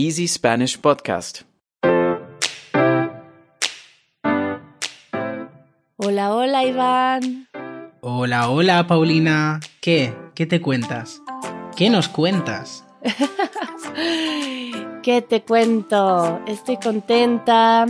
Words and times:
Easy 0.00 0.28
Spanish 0.28 0.78
Podcast. 0.78 1.40
Hola, 5.96 6.32
hola 6.32 6.64
Iván. 6.64 7.48
Hola, 8.00 8.48
hola 8.48 8.86
Paulina. 8.86 9.58
¿Qué? 9.80 10.14
¿Qué 10.36 10.46
te 10.46 10.60
cuentas? 10.60 11.20
¿Qué 11.76 11.90
nos 11.90 12.08
cuentas? 12.08 12.84
¿Qué 15.02 15.20
te 15.20 15.42
cuento? 15.42 16.44
Estoy 16.46 16.76
contenta. 16.76 17.86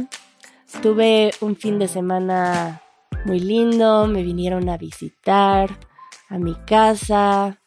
Tuve 0.80 1.32
un 1.42 1.56
fin 1.56 1.78
de 1.78 1.88
semana 1.88 2.80
muy 3.26 3.40
lindo. 3.40 4.06
Me 4.06 4.22
vinieron 4.22 4.70
a 4.70 4.78
visitar 4.78 5.78
a 6.30 6.38
mi 6.38 6.54
casa. 6.64 7.60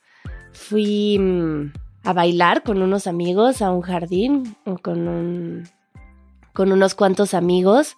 Fui 0.52 1.20
mm, 1.20 1.74
a 2.04 2.14
bailar 2.14 2.64
con 2.64 2.82
unos 2.82 3.08
amigos 3.08 3.62
a 3.62 3.72
un 3.72 3.82
jardín 3.82 4.56
con, 4.82 5.08
un, 5.08 5.70
con 6.54 6.72
unos 6.72 6.96
cuantos 6.96 7.34
amigos 7.34 7.98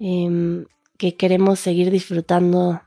em, 0.00 0.66
que 0.98 1.16
queremos 1.16 1.60
seguir 1.60 1.90
disfrutando 1.90 2.82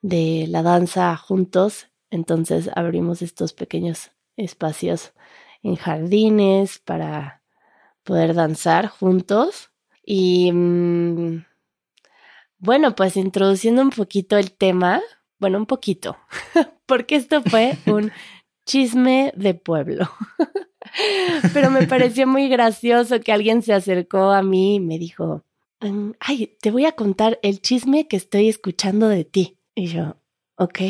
de 0.00 0.46
la 0.48 0.62
danza 0.62 1.16
juntos. 1.16 1.88
Entonces 2.10 2.70
abrimos 2.74 3.22
estos 3.22 3.52
pequeños 3.52 4.10
espacios 4.36 5.12
en 5.62 5.76
jardines 5.76 6.78
para 6.78 7.42
poder 8.02 8.34
danzar 8.34 8.88
juntos. 8.88 9.70
Y 10.04 10.50
mm, 10.52 11.44
bueno, 12.58 12.94
pues 12.94 13.16
introduciendo 13.16 13.82
un 13.82 13.90
poquito 13.90 14.36
el 14.36 14.52
tema, 14.52 15.00
bueno, 15.38 15.58
un 15.58 15.66
poquito, 15.66 16.16
porque 16.86 17.16
esto 17.16 17.42
fue 17.42 17.76
un 17.86 18.12
chisme 18.72 19.34
de 19.36 19.52
pueblo. 19.52 20.10
Pero 21.52 21.70
me 21.70 21.86
pareció 21.86 22.26
muy 22.26 22.48
gracioso 22.48 23.20
que 23.20 23.30
alguien 23.30 23.60
se 23.60 23.74
acercó 23.74 24.30
a 24.30 24.42
mí 24.42 24.76
y 24.76 24.80
me 24.80 24.98
dijo, 24.98 25.44
ay, 26.20 26.56
te 26.60 26.70
voy 26.70 26.86
a 26.86 26.92
contar 26.92 27.38
el 27.42 27.60
chisme 27.60 28.08
que 28.08 28.16
estoy 28.16 28.48
escuchando 28.48 29.08
de 29.08 29.24
ti. 29.24 29.58
Y 29.74 29.88
yo, 29.88 30.16
ok. 30.56 30.80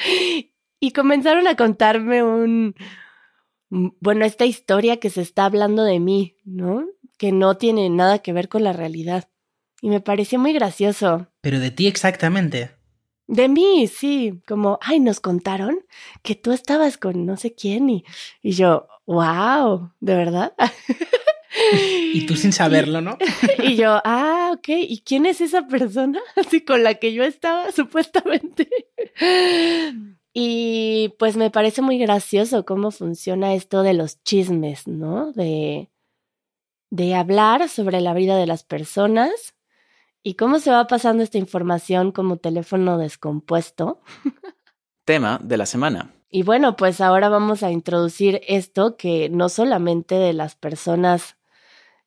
y 0.80 0.90
comenzaron 0.92 1.46
a 1.46 1.56
contarme 1.56 2.22
un, 2.22 2.74
bueno, 3.68 4.24
esta 4.24 4.46
historia 4.46 4.98
que 4.98 5.10
se 5.10 5.20
está 5.20 5.44
hablando 5.44 5.84
de 5.84 6.00
mí, 6.00 6.38
¿no? 6.44 6.86
Que 7.18 7.30
no 7.30 7.58
tiene 7.58 7.90
nada 7.90 8.20
que 8.20 8.32
ver 8.32 8.48
con 8.48 8.64
la 8.64 8.72
realidad. 8.72 9.28
Y 9.82 9.90
me 9.90 10.00
pareció 10.00 10.38
muy 10.38 10.54
gracioso. 10.54 11.28
Pero 11.42 11.60
de 11.60 11.70
ti 11.70 11.86
exactamente. 11.86 12.77
De 13.28 13.46
mí, 13.46 13.86
sí, 13.88 14.40
como, 14.48 14.78
ay, 14.80 15.00
nos 15.00 15.20
contaron 15.20 15.80
que 16.22 16.34
tú 16.34 16.50
estabas 16.50 16.96
con 16.96 17.26
no 17.26 17.36
sé 17.36 17.54
quién 17.54 17.90
y, 17.90 18.04
y 18.42 18.52
yo, 18.52 18.88
wow, 19.04 19.92
¿de 20.00 20.16
verdad? 20.16 20.54
y 22.14 22.24
tú 22.26 22.36
sin 22.36 22.54
saberlo, 22.54 23.02
¿no? 23.02 23.18
y 23.62 23.76
yo, 23.76 24.00
ah, 24.02 24.52
ok, 24.54 24.68
¿y 24.68 25.02
quién 25.02 25.26
es 25.26 25.42
esa 25.42 25.66
persona? 25.66 26.20
Así 26.36 26.62
con 26.62 26.82
la 26.82 26.94
que 26.94 27.12
yo 27.12 27.22
estaba, 27.22 27.70
supuestamente. 27.70 28.66
y 30.32 31.14
pues 31.18 31.36
me 31.36 31.50
parece 31.50 31.82
muy 31.82 31.98
gracioso 31.98 32.64
cómo 32.64 32.90
funciona 32.90 33.52
esto 33.52 33.82
de 33.82 33.92
los 33.92 34.22
chismes, 34.22 34.86
¿no? 34.86 35.32
De, 35.32 35.90
de 36.88 37.14
hablar 37.14 37.68
sobre 37.68 38.00
la 38.00 38.14
vida 38.14 38.38
de 38.38 38.46
las 38.46 38.64
personas 38.64 39.54
¿Y 40.22 40.34
cómo 40.34 40.58
se 40.58 40.70
va 40.70 40.86
pasando 40.86 41.22
esta 41.22 41.38
información 41.38 42.12
como 42.12 42.36
teléfono 42.36 42.98
descompuesto? 42.98 44.00
Tema 45.04 45.40
de 45.42 45.56
la 45.56 45.66
semana. 45.66 46.12
Y 46.30 46.42
bueno, 46.42 46.76
pues 46.76 47.00
ahora 47.00 47.28
vamos 47.28 47.62
a 47.62 47.70
introducir 47.70 48.42
esto 48.46 48.96
que 48.96 49.30
no 49.30 49.48
solamente 49.48 50.16
de 50.16 50.34
las 50.34 50.54
personas 50.56 51.36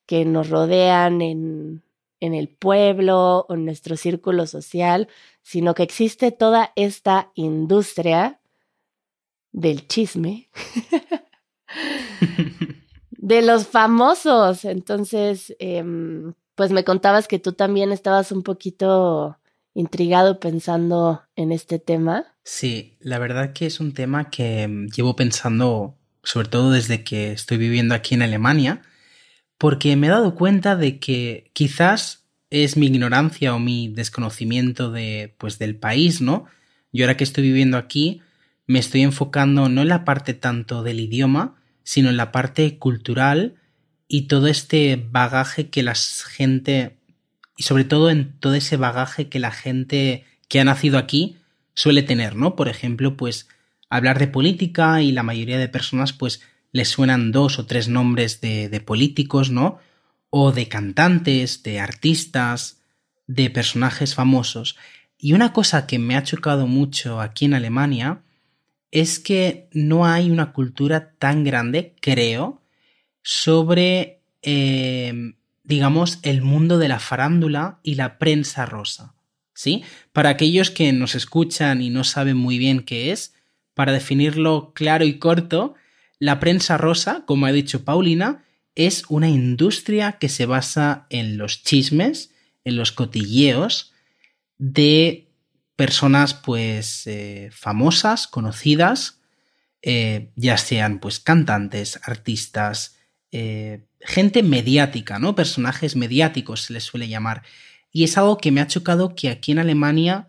que 0.06 0.24
nos 0.24 0.50
rodean 0.50 1.22
en, 1.22 1.82
en 2.20 2.34
el 2.34 2.48
pueblo 2.48 3.46
o 3.48 3.54
en 3.54 3.64
nuestro 3.64 3.96
círculo 3.96 4.46
social, 4.46 5.08
sino 5.42 5.74
que 5.74 5.82
existe 5.82 6.30
toda 6.30 6.72
esta 6.76 7.32
industria 7.34 8.40
del 9.50 9.88
chisme 9.88 10.48
de 13.10 13.42
los 13.42 13.66
famosos. 13.66 14.64
Entonces, 14.64 15.56
eh, 15.58 15.82
pues 16.62 16.70
me 16.70 16.84
contabas 16.84 17.26
que 17.26 17.40
tú 17.40 17.54
también 17.54 17.90
estabas 17.90 18.30
un 18.30 18.44
poquito 18.44 19.36
intrigado 19.74 20.38
pensando 20.38 21.24
en 21.34 21.50
este 21.50 21.80
tema. 21.80 22.36
Sí, 22.44 22.98
la 23.00 23.18
verdad 23.18 23.52
que 23.52 23.66
es 23.66 23.80
un 23.80 23.94
tema 23.94 24.30
que 24.30 24.68
mm, 24.68 24.86
llevo 24.90 25.16
pensando 25.16 25.96
sobre 26.22 26.48
todo 26.48 26.70
desde 26.70 27.02
que 27.02 27.32
estoy 27.32 27.56
viviendo 27.58 27.96
aquí 27.96 28.14
en 28.14 28.22
Alemania, 28.22 28.80
porque 29.58 29.96
me 29.96 30.06
he 30.06 30.10
dado 30.10 30.36
cuenta 30.36 30.76
de 30.76 31.00
que 31.00 31.50
quizás 31.52 32.28
es 32.50 32.76
mi 32.76 32.86
ignorancia 32.86 33.56
o 33.56 33.58
mi 33.58 33.88
desconocimiento 33.88 34.92
de 34.92 35.34
pues 35.38 35.58
del 35.58 35.74
país, 35.74 36.20
¿no? 36.20 36.44
Yo 36.92 37.06
ahora 37.06 37.16
que 37.16 37.24
estoy 37.24 37.42
viviendo 37.42 37.76
aquí 37.76 38.22
me 38.68 38.78
estoy 38.78 39.02
enfocando 39.02 39.68
no 39.68 39.82
en 39.82 39.88
la 39.88 40.04
parte 40.04 40.32
tanto 40.32 40.84
del 40.84 41.00
idioma, 41.00 41.56
sino 41.82 42.08
en 42.08 42.16
la 42.16 42.30
parte 42.30 42.78
cultural 42.78 43.56
y 44.12 44.26
todo 44.28 44.46
este 44.46 45.02
bagaje 45.10 45.70
que 45.70 45.82
la 45.82 45.94
gente, 45.94 46.98
y 47.56 47.62
sobre 47.62 47.84
todo 47.84 48.10
en 48.10 48.38
todo 48.40 48.52
ese 48.52 48.76
bagaje 48.76 49.30
que 49.30 49.38
la 49.38 49.52
gente 49.52 50.26
que 50.48 50.60
ha 50.60 50.64
nacido 50.64 50.98
aquí 50.98 51.38
suele 51.72 52.02
tener, 52.02 52.36
¿no? 52.36 52.54
Por 52.54 52.68
ejemplo, 52.68 53.16
pues 53.16 53.48
hablar 53.88 54.18
de 54.18 54.28
política 54.28 55.00
y 55.00 55.12
la 55.12 55.22
mayoría 55.22 55.56
de 55.56 55.70
personas 55.70 56.12
pues 56.12 56.42
les 56.72 56.90
suenan 56.90 57.32
dos 57.32 57.58
o 57.58 57.64
tres 57.64 57.88
nombres 57.88 58.42
de, 58.42 58.68
de 58.68 58.80
políticos, 58.82 59.50
¿no? 59.50 59.78
O 60.28 60.52
de 60.52 60.68
cantantes, 60.68 61.62
de 61.62 61.80
artistas, 61.80 62.82
de 63.26 63.48
personajes 63.48 64.14
famosos. 64.14 64.76
Y 65.16 65.32
una 65.32 65.54
cosa 65.54 65.86
que 65.86 65.98
me 65.98 66.16
ha 66.16 66.22
chocado 66.22 66.66
mucho 66.66 67.18
aquí 67.22 67.46
en 67.46 67.54
Alemania 67.54 68.20
es 68.90 69.18
que 69.18 69.70
no 69.72 70.04
hay 70.04 70.30
una 70.30 70.52
cultura 70.52 71.14
tan 71.18 71.44
grande, 71.44 71.94
creo, 72.02 72.61
sobre, 73.22 74.20
eh, 74.42 75.34
digamos, 75.64 76.18
el 76.22 76.42
mundo 76.42 76.78
de 76.78 76.88
la 76.88 76.98
farándula 76.98 77.80
y 77.82 77.94
la 77.94 78.18
prensa 78.18 78.66
rosa. 78.66 79.14
¿Sí? 79.54 79.84
Para 80.12 80.30
aquellos 80.30 80.70
que 80.70 80.92
nos 80.92 81.14
escuchan 81.14 81.82
y 81.82 81.90
no 81.90 82.04
saben 82.04 82.36
muy 82.36 82.58
bien 82.58 82.80
qué 82.80 83.12
es, 83.12 83.34
para 83.74 83.92
definirlo 83.92 84.72
claro 84.74 85.04
y 85.04 85.18
corto, 85.18 85.74
la 86.18 86.40
prensa 86.40 86.78
rosa, 86.78 87.24
como 87.26 87.46
ha 87.46 87.52
dicho 87.52 87.84
Paulina, 87.84 88.44
es 88.74 89.04
una 89.08 89.28
industria 89.28 90.12
que 90.12 90.28
se 90.28 90.46
basa 90.46 91.06
en 91.10 91.36
los 91.36 91.62
chismes, 91.62 92.32
en 92.64 92.76
los 92.76 92.92
cotilleos 92.92 93.92
de 94.58 95.28
personas 95.76 96.34
pues 96.34 97.06
eh, 97.06 97.50
famosas, 97.52 98.26
conocidas, 98.26 99.20
eh, 99.82 100.30
ya 100.36 100.56
sean 100.58 101.00
pues 101.00 101.18
cantantes, 101.18 102.00
artistas, 102.04 102.96
eh, 103.32 103.84
gente 104.00 104.42
mediática, 104.42 105.18
¿no? 105.18 105.34
Personajes 105.34 105.96
mediáticos 105.96 106.62
se 106.62 106.74
les 106.74 106.84
suele 106.84 107.08
llamar. 107.08 107.42
Y 107.90 108.04
es 108.04 108.16
algo 108.16 108.38
que 108.38 108.52
me 108.52 108.60
ha 108.60 108.66
chocado 108.66 109.14
que 109.14 109.30
aquí 109.30 109.52
en 109.52 109.58
Alemania 109.58 110.28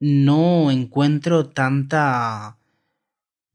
no 0.00 0.70
encuentro 0.70 1.46
tanta 1.46 2.56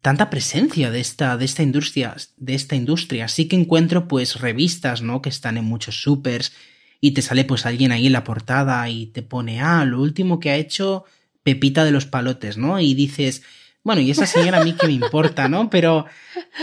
tanta 0.01 0.31
presencia 0.31 0.89
de 0.89 0.99
esta, 0.99 1.37
de 1.37 1.45
esta 1.45 1.63
industria, 1.63 2.15
de 2.37 2.55
esta 2.55 2.75
industria. 2.75 3.27
Sí 3.27 3.47
que 3.47 3.55
encuentro 3.55 4.07
pues 4.07 4.41
revistas, 4.41 5.01
¿no? 5.01 5.21
Que 5.21 5.29
están 5.29 5.57
en 5.57 5.65
muchos 5.65 6.01
supers 6.01 6.53
y 6.99 7.11
te 7.11 7.21
sale 7.21 7.45
pues 7.45 7.65
alguien 7.65 7.91
ahí 7.91 8.07
en 8.07 8.13
la 8.13 8.23
portada 8.23 8.87
y 8.89 9.07
te 9.07 9.21
pone, 9.21 9.61
ah, 9.61 9.85
lo 9.85 10.01
último 10.01 10.39
que 10.39 10.49
ha 10.49 10.55
hecho 10.55 11.05
Pepita 11.43 11.83
de 11.83 11.91
los 11.91 12.05
Palotes, 12.05 12.57
¿no? 12.57 12.79
Y 12.79 12.93
dices, 12.93 13.43
bueno, 13.83 14.01
y 14.01 14.11
esa 14.11 14.25
señora 14.25 14.61
a 14.61 14.63
mí 14.63 14.73
que 14.73 14.87
me 14.87 14.93
importa, 14.93 15.47
¿no? 15.47 15.69
Pero 15.69 16.05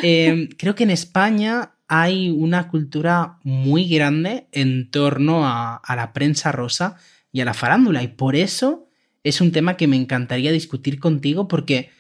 eh, 0.03 0.49
creo 0.57 0.75
que 0.75 0.85
en 0.85 0.91
España 0.91 1.73
hay 1.89 2.31
una 2.31 2.69
cultura 2.69 3.39
muy 3.43 3.89
grande 3.89 4.47
en 4.53 4.91
torno 4.91 5.47
a, 5.47 5.81
la 5.89 6.13
prensa 6.13 6.53
rosa 6.53 6.97
y 7.33 7.41
a 7.41 7.47
la 7.47 7.55
farándula. 7.55 8.03
Y 8.03 8.09
por 8.09 8.37
eso 8.37 8.87
es 9.25 9.41
un 9.41 9.53
tema 9.53 9.77
que 9.77 9.89
me 9.89 9.97
encantaría 9.97 10.53
discutir 10.53 11.01
contigo 11.01 11.49
porque 11.49 11.91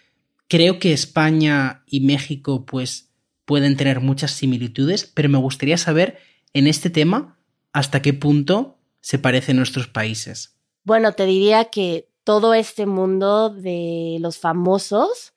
creo 0.46 0.79
que 0.79 0.93
España 0.93 1.82
y 1.87 2.00
México 2.00 2.67
pues 2.67 3.11
pueden 3.46 3.79
tener 3.79 4.00
muchas 4.00 4.32
similitudes, 4.32 5.11
pero 5.14 5.31
me 5.31 5.38
gustaría 5.38 5.79
saber 5.79 6.19
en 6.52 6.67
este 6.67 6.90
tema 6.90 7.38
hasta 7.73 8.02
qué 8.02 8.12
punto 8.12 8.79
se 9.00 9.19
parecen 9.19 9.56
nuestros 9.56 9.88
países. 9.88 10.58
Bueno, 10.85 11.12
te 11.12 11.25
diría 11.25 11.67
que 11.67 12.11
todo 12.25 12.52
este 12.52 12.85
mundo 12.85 13.49
de 13.49 14.19
los 14.20 14.37
famosos 14.38 15.32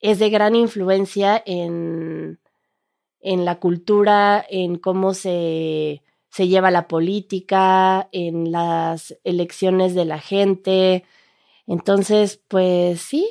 es 0.00 0.18
de 0.18 0.28
gran 0.28 0.54
influencia 0.54 1.42
en 1.46 2.40
en 3.24 3.44
la 3.44 3.58
cultura, 3.58 4.44
en 4.48 4.76
cómo 4.76 5.14
se, 5.14 6.02
se 6.28 6.46
lleva 6.46 6.70
la 6.70 6.86
política, 6.86 8.08
en 8.12 8.52
las 8.52 9.16
elecciones 9.24 9.94
de 9.94 10.04
la 10.04 10.20
gente. 10.20 11.04
Entonces, 11.66 12.40
pues 12.48 13.00
sí, 13.00 13.26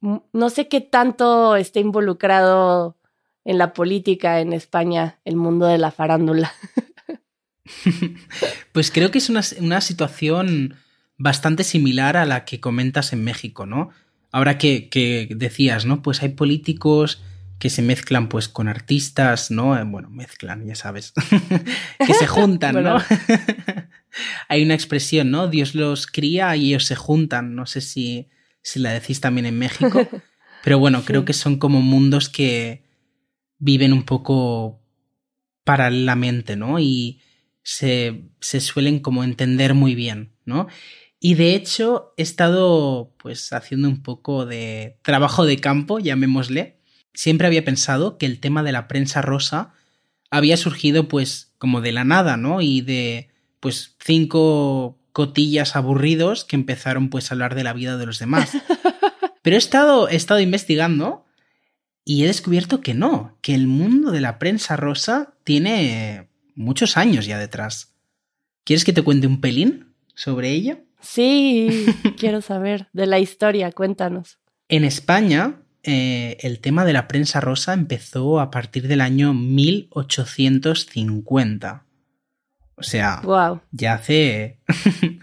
no 0.00 0.50
sé 0.50 0.68
qué 0.68 0.80
tanto 0.80 1.56
esté 1.56 1.80
involucrado 1.80 2.96
en 3.44 3.58
la 3.58 3.72
política 3.72 4.40
en 4.40 4.52
España, 4.52 5.20
el 5.24 5.36
mundo 5.36 5.66
de 5.66 5.78
la 5.78 5.92
farándula. 5.92 6.52
pues 8.72 8.90
creo 8.90 9.12
que 9.12 9.18
es 9.18 9.30
una, 9.30 9.42
una, 9.60 9.80
situación 9.80 10.74
bastante 11.16 11.62
similar 11.62 12.16
a 12.16 12.26
la 12.26 12.44
que 12.44 12.58
comentas 12.58 13.12
en 13.12 13.22
México, 13.22 13.64
¿no? 13.64 13.90
Ahora 14.32 14.58
que, 14.58 14.88
que, 14.88 15.28
decías, 15.30 15.86
¿no? 15.86 16.02
Pues 16.02 16.22
hay 16.22 16.30
políticos 16.30 17.22
que 17.58 17.70
se 17.70 17.82
mezclan 17.82 18.28
pues 18.28 18.48
con 18.48 18.68
artistas, 18.68 19.50
¿no? 19.50 19.78
Eh, 19.78 19.84
bueno, 19.84 20.10
mezclan, 20.10 20.66
ya 20.66 20.74
sabes, 20.74 21.12
que 22.06 22.14
se 22.14 22.26
juntan, 22.26 22.82
¿no? 22.82 22.98
hay 24.48 24.62
una 24.62 24.74
expresión, 24.74 25.30
¿no? 25.30 25.48
Dios 25.48 25.74
los 25.74 26.06
cría 26.06 26.54
y 26.56 26.68
ellos 26.68 26.84
se 26.84 26.96
juntan, 26.96 27.54
no 27.54 27.66
sé 27.66 27.80
si, 27.80 28.28
si 28.62 28.80
la 28.80 28.92
decís 28.92 29.20
también 29.20 29.46
en 29.46 29.58
México, 29.58 30.06
pero 30.64 30.78
bueno, 30.78 31.02
creo 31.04 31.24
que 31.24 31.32
son 31.32 31.58
como 31.58 31.80
mundos 31.80 32.28
que 32.28 32.84
viven 33.58 33.92
un 33.92 34.02
poco 34.04 34.82
paralelamente, 35.64 36.56
¿no? 36.56 36.78
Y 36.78 37.22
se, 37.62 38.30
se 38.40 38.60
suelen 38.60 39.00
como 39.00 39.24
entender 39.24 39.74
muy 39.74 39.94
bien, 39.94 40.34
¿no? 40.44 40.68
Y 41.18 41.34
de 41.34 41.54
hecho 41.54 42.12
he 42.16 42.22
estado 42.22 43.14
pues 43.16 43.52
haciendo 43.52 43.88
un 43.88 44.02
poco 44.02 44.44
de 44.44 44.98
trabajo 45.02 45.46
de 45.46 45.56
campo, 45.56 45.98
llamémosle. 45.98 46.75
Siempre 47.16 47.46
había 47.46 47.64
pensado 47.64 48.18
que 48.18 48.26
el 48.26 48.38
tema 48.40 48.62
de 48.62 48.72
la 48.72 48.88
prensa 48.88 49.22
rosa 49.22 49.72
había 50.30 50.58
surgido 50.58 51.08
pues 51.08 51.50
como 51.56 51.80
de 51.80 51.90
la 51.90 52.04
nada, 52.04 52.36
¿no? 52.36 52.60
Y 52.60 52.82
de 52.82 53.30
pues 53.58 53.96
cinco 54.04 54.98
cotillas 55.12 55.76
aburridos 55.76 56.44
que 56.44 56.56
empezaron 56.56 57.08
pues 57.08 57.30
a 57.30 57.34
hablar 57.34 57.54
de 57.54 57.64
la 57.64 57.72
vida 57.72 57.96
de 57.96 58.04
los 58.04 58.18
demás. 58.18 58.52
Pero 59.42 59.56
he 59.56 59.58
estado, 59.58 60.10
he 60.10 60.14
estado 60.14 60.40
investigando 60.40 61.24
y 62.04 62.22
he 62.22 62.26
descubierto 62.26 62.82
que 62.82 62.92
no, 62.92 63.38
que 63.40 63.54
el 63.54 63.66
mundo 63.66 64.10
de 64.10 64.20
la 64.20 64.38
prensa 64.38 64.76
rosa 64.76 65.32
tiene 65.42 66.28
muchos 66.54 66.98
años 66.98 67.24
ya 67.24 67.38
detrás. 67.38 67.94
¿Quieres 68.64 68.84
que 68.84 68.92
te 68.92 69.02
cuente 69.02 69.26
un 69.26 69.40
pelín 69.40 69.94
sobre 70.14 70.50
ella? 70.50 70.80
Sí, 71.00 71.86
quiero 72.18 72.42
saber 72.42 72.88
de 72.92 73.06
la 73.06 73.20
historia, 73.20 73.72
cuéntanos. 73.72 74.38
En 74.68 74.84
España, 74.84 75.62
eh, 75.86 76.36
el 76.40 76.58
tema 76.58 76.84
de 76.84 76.92
la 76.92 77.06
prensa 77.06 77.40
rosa 77.40 77.72
empezó 77.72 78.40
a 78.40 78.50
partir 78.50 78.88
del 78.88 79.00
año 79.00 79.32
1850. 79.34 81.84
O 82.74 82.82
sea, 82.82 83.22
ya 83.70 83.94
hace 83.94 84.58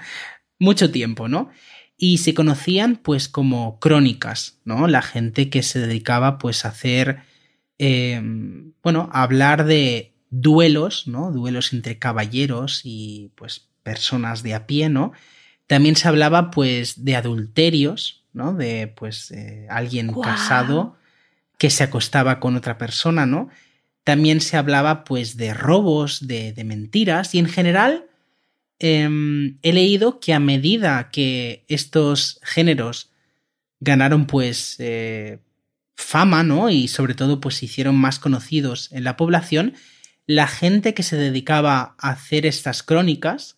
mucho 0.59 0.89
tiempo, 0.89 1.27
¿no? 1.27 1.49
Y 1.97 2.19
se 2.19 2.33
conocían 2.33 2.95
pues 2.95 3.27
como 3.27 3.77
crónicas, 3.79 4.61
¿no? 4.63 4.87
La 4.87 5.01
gente 5.01 5.49
que 5.49 5.63
se 5.63 5.79
dedicaba 5.79 6.37
pues 6.39 6.63
a 6.65 6.69
hacer, 6.69 7.23
em, 7.77 8.71
bueno, 8.81 9.09
a 9.11 9.23
hablar 9.23 9.65
de 9.65 10.13
duelos, 10.29 11.07
¿no? 11.07 11.29
Duelos 11.31 11.73
entre 11.73 11.99
caballeros 11.99 12.81
y 12.85 13.33
pues 13.35 13.67
personas 13.83 14.41
de 14.41 14.55
a 14.55 14.65
pie, 14.65 14.89
¿no? 14.89 15.11
También 15.67 15.95
se 15.95 16.07
hablaba 16.07 16.51
pues 16.51 17.03
de 17.03 17.15
adulterios, 17.15 18.22
¿no? 18.33 18.53
De 18.53 18.87
pues 18.87 19.31
eh, 19.31 19.67
alguien 19.69 20.11
casado 20.13 20.97
que 21.57 21.69
se 21.69 21.83
acostaba 21.83 22.39
con 22.39 22.55
otra 22.55 22.77
persona, 22.77 23.25
¿no? 23.25 23.49
También 24.03 24.41
se 24.41 24.57
hablaba 24.57 25.05
pues 25.05 25.37
de 25.37 25.53
robos, 25.53 26.27
de, 26.27 26.61
mentiras 26.65 27.33
y 27.35 27.39
en 27.39 27.47
general 27.47 28.05
em, 28.79 29.57
he 29.61 29.71
leído 29.71 30.19
que 30.19 30.33
a 30.33 30.39
medida 30.39 31.09
que 31.09 31.63
estos 31.69 32.39
géneros 32.43 33.11
ganaron 33.79 34.25
pues 34.25 34.75
eh, 34.79 35.39
fama, 35.95 36.43
¿no? 36.43 36.69
Y 36.69 36.87
sobre 36.87 37.13
todo 37.13 37.39
pues 37.39 37.55
se 37.55 37.65
hicieron 37.65 37.95
más 37.95 38.19
conocidos 38.19 38.91
en 38.91 39.03
la 39.03 39.15
población, 39.15 39.73
la 40.25 40.47
gente 40.47 40.93
que 40.93 41.03
se 41.03 41.17
dedicaba 41.17 41.95
a 41.97 42.09
hacer 42.09 42.45
estas 42.45 42.83
crónicas 42.83 43.57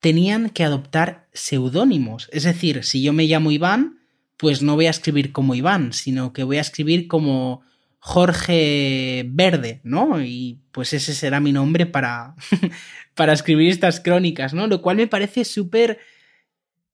tenían 0.00 0.50
que 0.50 0.64
adoptar 0.64 1.28
seudónimos. 1.32 2.28
Es 2.32 2.44
decir, 2.44 2.84
si 2.84 3.02
yo 3.02 3.12
me 3.12 3.24
llamo 3.24 3.50
Iván, 3.50 3.98
pues 4.36 4.62
no 4.62 4.76
voy 4.76 4.86
a 4.86 4.90
escribir 4.90 5.32
como 5.32 5.54
Iván, 5.54 5.92
sino 5.92 6.32
que 6.32 6.44
voy 6.44 6.58
a 6.58 6.62
escribir 6.62 7.08
como 7.08 7.62
Jorge 7.98 9.26
Verde, 9.28 9.80
¿no? 9.82 10.22
Y 10.22 10.60
pues 10.70 10.92
ese 10.92 11.14
será 11.14 11.40
mi 11.40 11.52
nombre 11.52 11.86
para, 11.86 12.36
para 13.14 13.32
escribir 13.32 13.70
estas 13.70 14.00
crónicas, 14.00 14.54
¿no? 14.54 14.66
Lo 14.66 14.80
cual 14.82 14.96
me 14.96 15.08
parece 15.08 15.44
súper... 15.44 15.98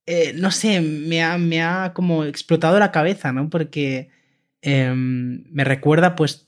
Eh, 0.07 0.33
no 0.35 0.51
sé, 0.51 0.81
me 0.81 1.23
ha, 1.23 1.37
me 1.37 1.63
ha, 1.63 1.93
como 1.93 2.25
explotado 2.25 2.77
la 2.79 2.91
cabeza, 2.91 3.31
¿no? 3.31 3.49
Porque 3.49 4.09
em, 4.61 5.43
me 5.51 5.63
recuerda 5.63 6.15
pues 6.15 6.47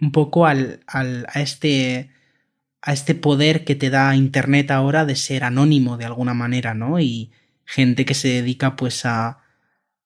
un 0.00 0.12
poco 0.12 0.46
al, 0.46 0.80
al, 0.86 1.26
a, 1.32 1.40
este, 1.40 2.10
a 2.82 2.92
este 2.92 3.14
poder 3.14 3.64
que 3.64 3.76
te 3.76 3.90
da 3.90 4.14
Internet 4.16 4.70
ahora 4.70 5.04
de 5.06 5.16
ser 5.16 5.44
anónimo 5.44 5.96
de 5.96 6.04
alguna 6.04 6.34
manera, 6.34 6.74
¿no? 6.74 6.98
Y 6.98 7.30
gente 7.64 8.04
que 8.04 8.14
se 8.14 8.28
dedica 8.28 8.74
pues 8.74 9.06
a, 9.06 9.38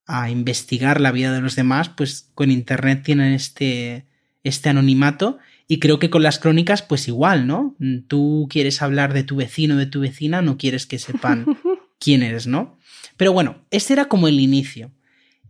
a 0.05 0.29
investigar 0.29 1.01
la 1.01 1.11
vida 1.11 1.33
de 1.33 1.41
los 1.41 1.55
demás, 1.55 1.89
pues 1.89 2.29
con 2.35 2.51
Internet 2.51 3.01
tienen 3.03 3.33
este, 3.33 4.05
este 4.43 4.69
anonimato 4.69 5.39
y 5.67 5.79
creo 5.79 5.99
que 5.99 6.09
con 6.11 6.23
las 6.23 6.39
crónicas 6.39 6.83
pues 6.83 7.07
igual, 7.07 7.47
¿no? 7.47 7.75
Tú 8.07 8.47
quieres 8.49 8.81
hablar 8.81 9.13
de 9.13 9.23
tu 9.23 9.35
vecino, 9.35 9.75
de 9.75 9.87
tu 9.87 9.99
vecina, 9.99 10.41
no 10.41 10.57
quieres 10.57 10.85
que 10.85 10.99
sepan 10.99 11.45
quién 11.99 12.23
eres, 12.23 12.47
¿no? 12.47 12.77
Pero 13.17 13.33
bueno, 13.33 13.65
ese 13.71 13.93
era 13.93 14.05
como 14.05 14.27
el 14.27 14.39
inicio. 14.39 14.91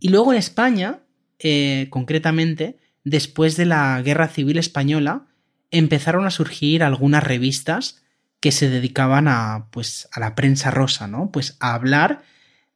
Y 0.00 0.08
luego 0.08 0.32
en 0.32 0.38
España, 0.38 1.00
eh, 1.38 1.86
concretamente, 1.90 2.78
después 3.04 3.56
de 3.56 3.66
la 3.66 4.00
Guerra 4.02 4.28
Civil 4.28 4.58
Española, 4.58 5.26
empezaron 5.70 6.26
a 6.26 6.30
surgir 6.30 6.82
algunas 6.82 7.22
revistas 7.22 8.02
que 8.40 8.52
se 8.52 8.68
dedicaban 8.68 9.28
a, 9.28 9.68
pues, 9.70 10.08
a 10.12 10.20
la 10.20 10.34
prensa 10.34 10.70
rosa, 10.70 11.06
¿no? 11.08 11.30
Pues 11.30 11.56
a 11.60 11.74
hablar 11.74 12.22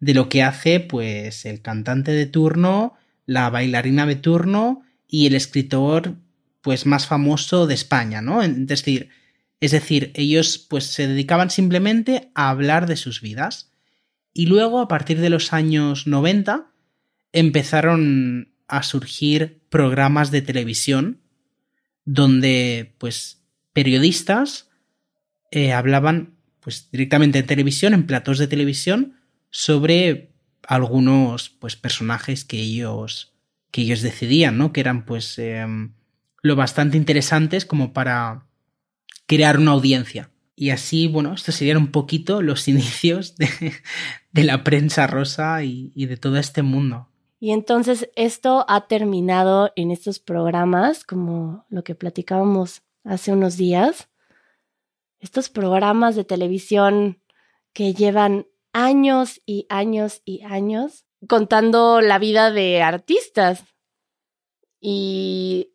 de 0.01 0.15
lo 0.15 0.29
que 0.29 0.43
hace 0.43 0.81
pues 0.81 1.45
el 1.45 1.63
cantante 1.63 2.11
de 2.11 2.27
turno, 2.27 2.95
la 3.25 3.49
bailarina 3.51 4.05
de 4.05 4.17
turno 4.17 4.83
y 5.07 5.27
el 5.27 5.35
escritor 5.37 6.17
pues 6.61 6.87
más 6.87 7.07
famoso 7.07 7.69
de 7.69 7.75
España, 7.75 8.21
¿no? 8.21 8.43
Es 8.43 8.67
decir, 8.67 9.11
es 9.61 9.71
decir, 9.71 10.11
ellos 10.17 10.59
pues 10.59 10.87
se 10.87 11.07
dedicaban 11.07 11.51
simplemente 11.51 12.33
a 12.35 12.51
hablar 12.51 12.89
de 12.89 12.97
sus 12.97 13.21
vidas. 13.21 13.71
Y 14.35 14.47
luego, 14.47 14.81
a 14.81 14.89
partir 14.89 15.21
de 15.21 15.31
los 15.31 15.53
años 15.53 16.09
90, 16.09 16.67
empezaron 17.33 18.55
a 18.67 18.83
surgir 18.83 19.63
programas 19.69 20.33
de 20.33 20.43
televisión 20.43 21.22
donde 22.05 22.95
pues 22.99 23.43
periodistas 23.73 24.71
eh, 25.51 25.73
hablaban 25.73 26.35
pues 26.61 26.91
directamente 26.91 27.39
en 27.41 27.47
televisión, 27.47 27.95
en 27.95 28.07
platos 28.07 28.39
de 28.39 28.47
televisión, 28.47 29.17
sobre 29.51 30.33
algunos 30.67 31.51
pues 31.51 31.77
personajes 31.77 32.45
que 32.45 32.59
ellos 32.59 33.33
que 33.71 33.83
ellos 33.83 34.03
decidían, 34.03 34.59
¿no? 34.59 34.73
Que 34.73 34.81
eran 34.81 35.05
pues 35.05 35.39
em, 35.39 35.95
lo 36.43 36.57
bastante 36.57 36.99
interesantes 36.99 37.65
como 37.65 37.93
para 37.93 38.47
crear 39.27 39.59
una 39.59 39.73
audiencia. 39.73 40.31
Y 40.55 40.71
así, 40.71 41.09
bueno, 41.09 41.35
estos 41.35 41.55
serían 41.55 41.79
un 41.79 41.91
poquito 41.91 42.43
los 42.43 42.69
inicios 42.69 43.37
de, 43.37 43.49
de 44.31 44.45
la 44.45 44.63
prensa 44.63 45.07
rosa 45.07 45.65
y, 45.65 45.91
y 45.95 46.07
de 46.07 46.19
todo 46.19 46.37
este 46.37 46.63
mundo. 46.63 47.09
Y 47.43 47.51
entonces 47.51 48.09
esto 48.15 48.65
ha 48.69 48.87
terminado 48.87 49.73
en 49.75 49.91
estos 49.91 50.21
programas, 50.21 51.03
como 51.03 51.67
lo 51.71 51.83
que 51.83 51.97
platicábamos 51.97 52.83
hace 53.03 53.33
unos 53.33 53.57
días, 53.57 54.09
estos 55.19 55.49
programas 55.49 56.15
de 56.15 56.23
televisión 56.23 57.21
que 57.73 57.95
llevan 57.95 58.47
años 58.73 59.41
y 59.45 59.67
años 59.71 60.23
y 60.25 60.45
años 60.45 61.05
contando 61.27 62.01
la 62.01 62.21
vida 62.21 62.53
de 62.53 62.81
artistas 62.81 63.65
y 64.81 65.73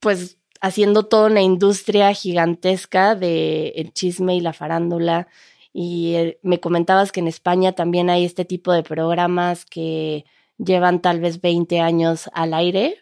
pues 0.00 0.38
haciendo 0.60 1.04
toda 1.06 1.28
una 1.28 1.42
industria 1.42 2.12
gigantesca 2.14 3.14
de 3.14 3.68
el 3.76 3.92
chisme 3.92 4.34
y 4.34 4.40
la 4.40 4.52
farándula. 4.52 5.28
Y 5.72 6.14
eh, 6.16 6.40
me 6.42 6.58
comentabas 6.58 7.12
que 7.12 7.20
en 7.20 7.28
España 7.28 7.76
también 7.76 8.10
hay 8.10 8.24
este 8.24 8.44
tipo 8.44 8.72
de 8.72 8.82
programas 8.82 9.64
que 9.64 10.24
llevan 10.64 11.00
tal 11.02 11.20
vez 11.20 11.40
20 11.40 11.80
años 11.80 12.30
al 12.32 12.54
aire 12.54 12.96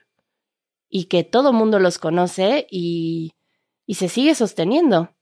y 0.88 1.04
que 1.04 1.24
todo 1.24 1.52
mundo 1.52 1.78
los 1.78 1.98
conoce 1.98 2.66
y, 2.70 3.32
y 3.86 3.94
se 3.94 4.08
sigue 4.08 4.34
sosteniendo 4.34 5.14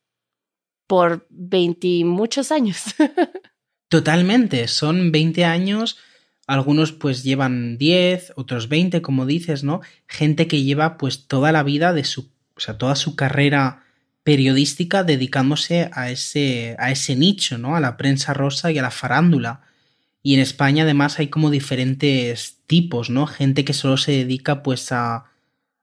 por 0.87 1.26
20 1.31 2.05
muchos 2.05 2.52
años. 2.52 2.83
Totalmente, 3.88 4.69
son 4.69 5.12
20 5.12 5.45
años, 5.45 5.99
algunos 6.47 6.93
pues 6.93 7.23
llevan 7.23 7.78
10, 7.78 8.33
otros 8.37 8.69
20, 8.69 9.02
como 9.02 9.26
dices, 9.26 9.64
¿no? 9.64 9.81
Gente 10.07 10.49
que 10.49 10.62
lleva 10.62 10.99
pues 10.99 11.26
toda 11.26 11.52
la 11.52 11.62
vida 11.62 11.93
de 11.93 12.05
su, 12.05 12.31
o 12.57 12.61
sea, 12.61 12.78
toda 12.78 12.97
su 12.97 13.16
carrera 13.16 13.85
periodística 14.23 15.05
dedicándose 15.05 15.88
a 15.93 16.11
ese, 16.11 16.75
a 16.78 16.90
ese 16.90 17.14
nicho, 17.14 17.59
¿no? 17.59 17.76
A 17.76 17.81
la 17.81 17.97
prensa 17.97 18.35
rosa 18.35 18.73
y 18.73 18.78
a 18.78 18.83
la 18.83 18.90
farándula. 18.90 19.62
Y 20.26 20.35
en 20.35 20.40
España 20.40 20.83
además 20.83 21.21
hay 21.21 21.28
como 21.28 21.52
diferentes 21.52 22.59
tipos, 22.66 23.11
¿no? 23.11 23.28
Gente 23.28 23.64
que 23.64 23.73
solo 23.73 23.97
se 23.97 24.11
dedica 24.11 24.64
pues 24.64 24.90
a, 24.90 25.26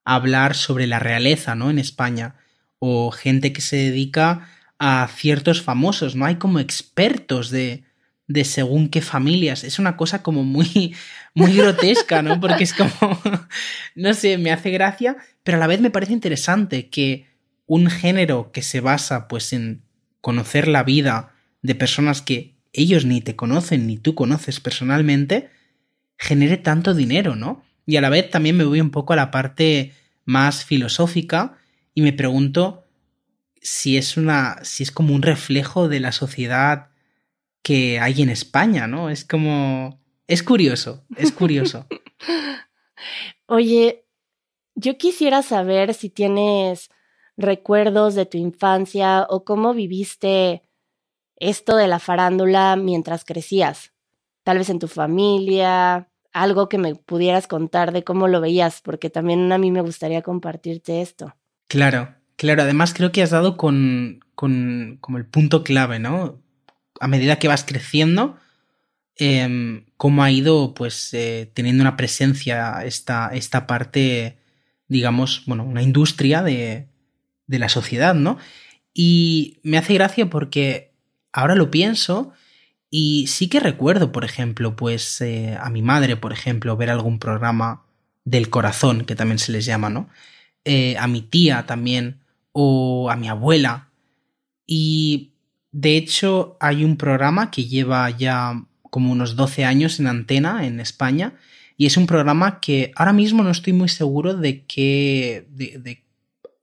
hablar 0.03 0.53
sobre 0.53 0.85
la 0.85 0.99
realeza, 0.99 1.55
¿no? 1.55 1.69
En 1.69 1.79
España. 1.79 2.35
O 2.77 3.11
gente 3.11 3.53
que 3.53 3.61
se 3.61 3.77
dedica 3.77 4.49
a 4.79 5.07
ciertos 5.07 5.61
famosos, 5.61 6.17
¿no? 6.17 6.25
Hay 6.25 6.35
como 6.35 6.59
expertos 6.59 7.51
de, 7.51 7.85
de 8.27 8.43
según 8.43 8.89
qué 8.89 9.01
familias. 9.01 9.63
Es 9.63 9.79
una 9.79 9.95
cosa 9.95 10.23
como 10.23 10.43
muy, 10.43 10.93
muy 11.35 11.55
grotesca, 11.55 12.21
¿no? 12.21 12.41
Porque 12.41 12.65
es 12.65 12.73
como, 12.73 12.91
no 13.95 14.13
sé, 14.13 14.37
me 14.37 14.51
hace 14.51 14.71
gracia, 14.71 15.15
pero 15.43 15.55
a 15.55 15.61
la 15.61 15.67
vez 15.67 15.79
me 15.79 15.89
parece 15.89 16.11
interesante 16.11 16.89
que 16.89 17.27
un 17.65 17.89
género 17.89 18.51
que 18.51 18.61
se 18.61 18.81
basa 18.81 19.29
pues 19.29 19.53
en 19.53 19.83
conocer 20.19 20.67
la 20.67 20.83
vida 20.83 21.31
de 21.61 21.75
personas 21.75 22.21
que 22.21 22.52
ellos 22.73 23.05
ni 23.05 23.21
te 23.21 23.35
conocen 23.35 23.87
ni 23.87 23.97
tú 23.97 24.15
conoces 24.15 24.59
personalmente, 24.59 25.49
genere 26.17 26.57
tanto 26.57 26.93
dinero, 26.93 27.35
¿no? 27.35 27.63
Y 27.85 27.97
a 27.97 28.01
la 28.01 28.09
vez 28.09 28.29
también 28.29 28.57
me 28.57 28.65
voy 28.65 28.81
un 28.81 28.91
poco 28.91 29.13
a 29.13 29.17
la 29.17 29.31
parte 29.31 29.93
más 30.25 30.65
filosófica 30.65 31.57
y 31.93 32.01
me 32.01 32.13
pregunto 32.13 32.83
si 33.61 33.97
es 33.97 34.17
una 34.17 34.57
si 34.63 34.83
es 34.83 34.91
como 34.91 35.13
un 35.13 35.21
reflejo 35.21 35.87
de 35.87 35.99
la 35.99 36.11
sociedad 36.11 36.89
que 37.61 37.99
hay 37.99 38.21
en 38.21 38.29
España, 38.29 38.87
¿no? 38.87 39.09
Es 39.09 39.23
como 39.23 40.01
es 40.27 40.43
curioso, 40.43 41.05
es 41.15 41.31
curioso. 41.31 41.87
Oye, 43.45 44.05
yo 44.75 44.97
quisiera 44.97 45.43
saber 45.43 45.93
si 45.93 46.09
tienes 46.09 46.89
recuerdos 47.37 48.15
de 48.15 48.25
tu 48.25 48.37
infancia 48.37 49.25
o 49.29 49.43
cómo 49.43 49.73
viviste 49.73 50.63
esto 51.37 51.75
de 51.75 51.87
la 51.87 51.99
farándula 51.99 52.75
mientras 52.75 53.25
crecías. 53.25 53.91
Tal 54.43 54.57
vez 54.57 54.69
en 54.69 54.79
tu 54.79 54.87
familia, 54.87 56.09
algo 56.33 56.67
que 56.67 56.77
me 56.77 56.95
pudieras 56.95 57.47
contar 57.47 57.91
de 57.91 58.03
cómo 58.03 58.27
lo 58.27 58.41
veías, 58.41 58.81
porque 58.81 59.09
también 59.09 59.51
a 59.51 59.57
mí 59.57 59.71
me 59.71 59.81
gustaría 59.81 60.21
compartirte 60.21 61.01
esto. 61.01 61.35
Claro, 61.67 62.13
claro. 62.35 62.63
Además 62.63 62.93
creo 62.93 63.11
que 63.11 63.21
has 63.21 63.29
dado 63.29 63.55
con, 63.55 64.19
con 64.35 64.97
como 64.99 65.17
el 65.17 65.25
punto 65.25 65.63
clave, 65.63 65.99
¿no? 65.99 66.41
A 66.99 67.07
medida 67.07 67.39
que 67.39 67.47
vas 67.47 67.63
creciendo, 67.63 68.37
eh, 69.17 69.85
cómo 69.97 70.23
ha 70.23 70.31
ido 70.31 70.73
pues 70.73 71.13
eh, 71.13 71.51
teniendo 71.53 71.81
una 71.81 71.95
presencia 71.95 72.83
esta, 72.83 73.29
esta 73.33 73.67
parte, 73.67 74.37
digamos, 74.87 75.43
bueno, 75.45 75.63
una 75.63 75.83
industria 75.83 76.41
de, 76.41 76.87
de 77.47 77.59
la 77.59 77.69
sociedad, 77.69 78.15
¿no? 78.15 78.37
Y 78.93 79.59
me 79.63 79.77
hace 79.77 79.93
gracia 79.93 80.29
porque 80.29 80.92
ahora 81.33 81.55
lo 81.55 81.69
pienso 81.71 82.31
y 82.89 83.27
sí 83.27 83.49
que 83.49 83.59
recuerdo, 83.59 84.11
por 84.11 84.23
ejemplo, 84.23 84.75
pues 84.75 85.19
eh, 85.21 85.57
a 85.59 85.69
mi 85.69 85.81
madre, 85.81 86.15
por 86.15 86.31
ejemplo, 86.31 86.77
ver 86.77 86.91
algún 86.91 87.19
programa 87.19 87.83
del 88.23 88.49
corazón, 88.49 89.05
que 89.05 89.15
también 89.15 89.39
se 89.39 89.51
les 89.51 89.65
llama, 89.65 89.89
¿no? 89.89 90.09
Eh, 90.63 90.95
a 90.97 91.07
mi 91.07 91.21
tía 91.21 91.65
también, 91.65 92.21
o 92.51 93.09
a 93.09 93.15
mi 93.15 93.27
abuela. 93.27 93.89
Y 94.65 95.33
de 95.71 95.97
hecho 95.97 96.55
hay 96.59 96.85
un 96.85 96.95
programa 96.95 97.51
que 97.51 97.65
lleva 97.65 98.09
ya 98.11 98.63
como 98.83 99.11
unos 99.11 99.35
12 99.35 99.65
años 99.65 99.99
en 99.99 100.07
antena 100.07 100.65
en 100.65 100.79
España 100.79 101.33
y 101.77 101.87
es 101.87 101.97
un 101.97 102.05
programa 102.05 102.59
que 102.59 102.91
ahora 102.95 103.11
mismo 103.11 103.43
no 103.43 103.49
estoy 103.49 103.73
muy 103.73 103.89
seguro 103.89 104.35
de 104.35 104.65
qué, 104.65 105.47
de, 105.49 105.79
de 105.79 106.03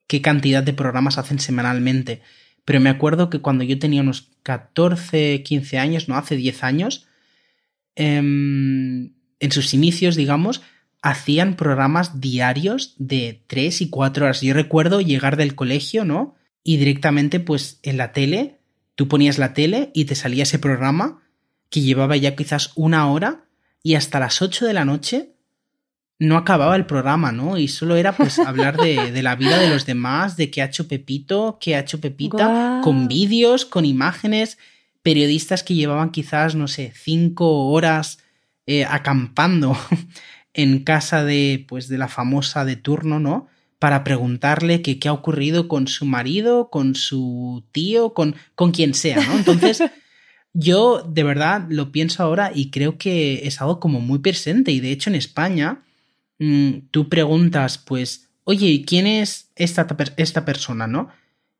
qué 0.06 0.22
cantidad 0.22 0.62
de 0.62 0.72
programas 0.72 1.18
hacen 1.18 1.40
semanalmente, 1.40 2.22
pero 2.70 2.78
me 2.78 2.90
acuerdo 2.90 3.30
que 3.30 3.40
cuando 3.40 3.64
yo 3.64 3.80
tenía 3.80 4.00
unos 4.00 4.28
14, 4.44 5.42
15 5.42 5.78
años, 5.78 6.08
no, 6.08 6.14
hace 6.14 6.36
10 6.36 6.62
años, 6.62 7.08
em, 7.96 9.12
en 9.40 9.50
sus 9.50 9.74
inicios, 9.74 10.14
digamos, 10.14 10.62
hacían 11.02 11.56
programas 11.56 12.20
diarios 12.20 12.94
de 12.96 13.42
3 13.48 13.80
y 13.80 13.90
4 13.90 14.24
horas. 14.24 14.40
Yo 14.40 14.54
recuerdo 14.54 15.00
llegar 15.00 15.36
del 15.36 15.56
colegio, 15.56 16.04
¿no? 16.04 16.36
Y 16.62 16.76
directamente, 16.76 17.40
pues 17.40 17.80
en 17.82 17.96
la 17.96 18.12
tele, 18.12 18.60
tú 18.94 19.08
ponías 19.08 19.38
la 19.38 19.52
tele 19.52 19.90
y 19.92 20.04
te 20.04 20.14
salía 20.14 20.44
ese 20.44 20.60
programa 20.60 21.24
que 21.70 21.80
llevaba 21.80 22.16
ya 22.16 22.36
quizás 22.36 22.70
una 22.76 23.10
hora 23.10 23.46
y 23.82 23.96
hasta 23.96 24.20
las 24.20 24.42
8 24.42 24.64
de 24.64 24.74
la 24.74 24.84
noche 24.84 25.34
no 26.20 26.36
acababa 26.36 26.76
el 26.76 26.86
programa, 26.86 27.32
¿no? 27.32 27.58
Y 27.58 27.66
solo 27.66 27.96
era 27.96 28.12
pues 28.12 28.38
hablar 28.38 28.76
de, 28.76 29.10
de, 29.10 29.22
la 29.22 29.34
vida 29.34 29.58
de 29.58 29.70
los 29.70 29.86
demás, 29.86 30.36
de 30.36 30.50
qué 30.50 30.62
ha 30.62 30.66
hecho 30.66 30.86
Pepito, 30.86 31.58
qué 31.60 31.74
ha 31.74 31.80
hecho 31.80 32.00
Pepita, 32.00 32.46
wow. 32.46 32.82
con 32.82 33.08
vídeos, 33.08 33.64
con 33.64 33.84
imágenes, 33.84 34.58
periodistas 35.02 35.64
que 35.64 35.74
llevaban 35.74 36.10
quizás, 36.10 36.54
no 36.54 36.68
sé, 36.68 36.92
cinco 36.94 37.70
horas 37.70 38.18
eh, 38.66 38.84
acampando 38.84 39.76
en 40.54 40.84
casa 40.84 41.24
de, 41.24 41.64
pues, 41.66 41.88
de 41.88 41.98
la 41.98 42.08
famosa 42.08 42.66
de 42.66 42.76
turno, 42.76 43.18
¿no? 43.18 43.48
Para 43.78 44.04
preguntarle 44.04 44.82
que 44.82 44.98
qué 44.98 45.08
ha 45.08 45.14
ocurrido 45.14 45.68
con 45.68 45.88
su 45.88 46.04
marido, 46.04 46.68
con 46.68 46.94
su 46.94 47.64
tío, 47.72 48.12
con, 48.12 48.36
con 48.54 48.72
quien 48.72 48.92
sea, 48.92 49.26
¿no? 49.26 49.38
Entonces, 49.38 49.82
yo 50.52 51.02
de 51.02 51.24
verdad 51.24 51.64
lo 51.70 51.92
pienso 51.92 52.22
ahora 52.22 52.52
y 52.54 52.70
creo 52.70 52.98
que 52.98 53.46
es 53.46 53.58
algo 53.62 53.80
como 53.80 54.00
muy 54.00 54.18
presente. 54.18 54.70
Y 54.70 54.80
de 54.80 54.92
hecho, 54.92 55.08
en 55.08 55.16
España, 55.16 55.80
tú 56.90 57.08
preguntas, 57.08 57.78
pues, 57.78 58.30
oye, 58.44 58.84
¿quién 58.86 59.06
es 59.06 59.50
esta, 59.56 59.86
esta 60.16 60.44
persona, 60.44 60.86
no? 60.86 61.08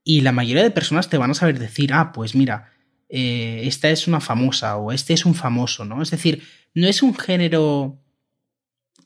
Y 0.05 0.23
la 0.23 0.33
mayoría 0.33 0.63
de 0.63 0.71
personas 0.71 1.11
te 1.11 1.19
van 1.19 1.33
a 1.33 1.35
saber 1.35 1.59
decir, 1.59 1.93
ah, 1.93 2.13
pues 2.13 2.35
mira, 2.35 2.73
eh, 3.09 3.63
esta 3.65 3.91
es 3.91 4.09
una 4.09 4.21
famosa 4.21 4.77
o 4.77 4.93
este 4.93 5.13
es 5.13 5.27
un 5.27 5.35
famoso, 5.35 5.85
¿no? 5.85 6.01
Es 6.01 6.11
decir, 6.11 6.43
no 6.75 6.87
es 6.87 7.03
un 7.03 7.15
género 7.15 8.01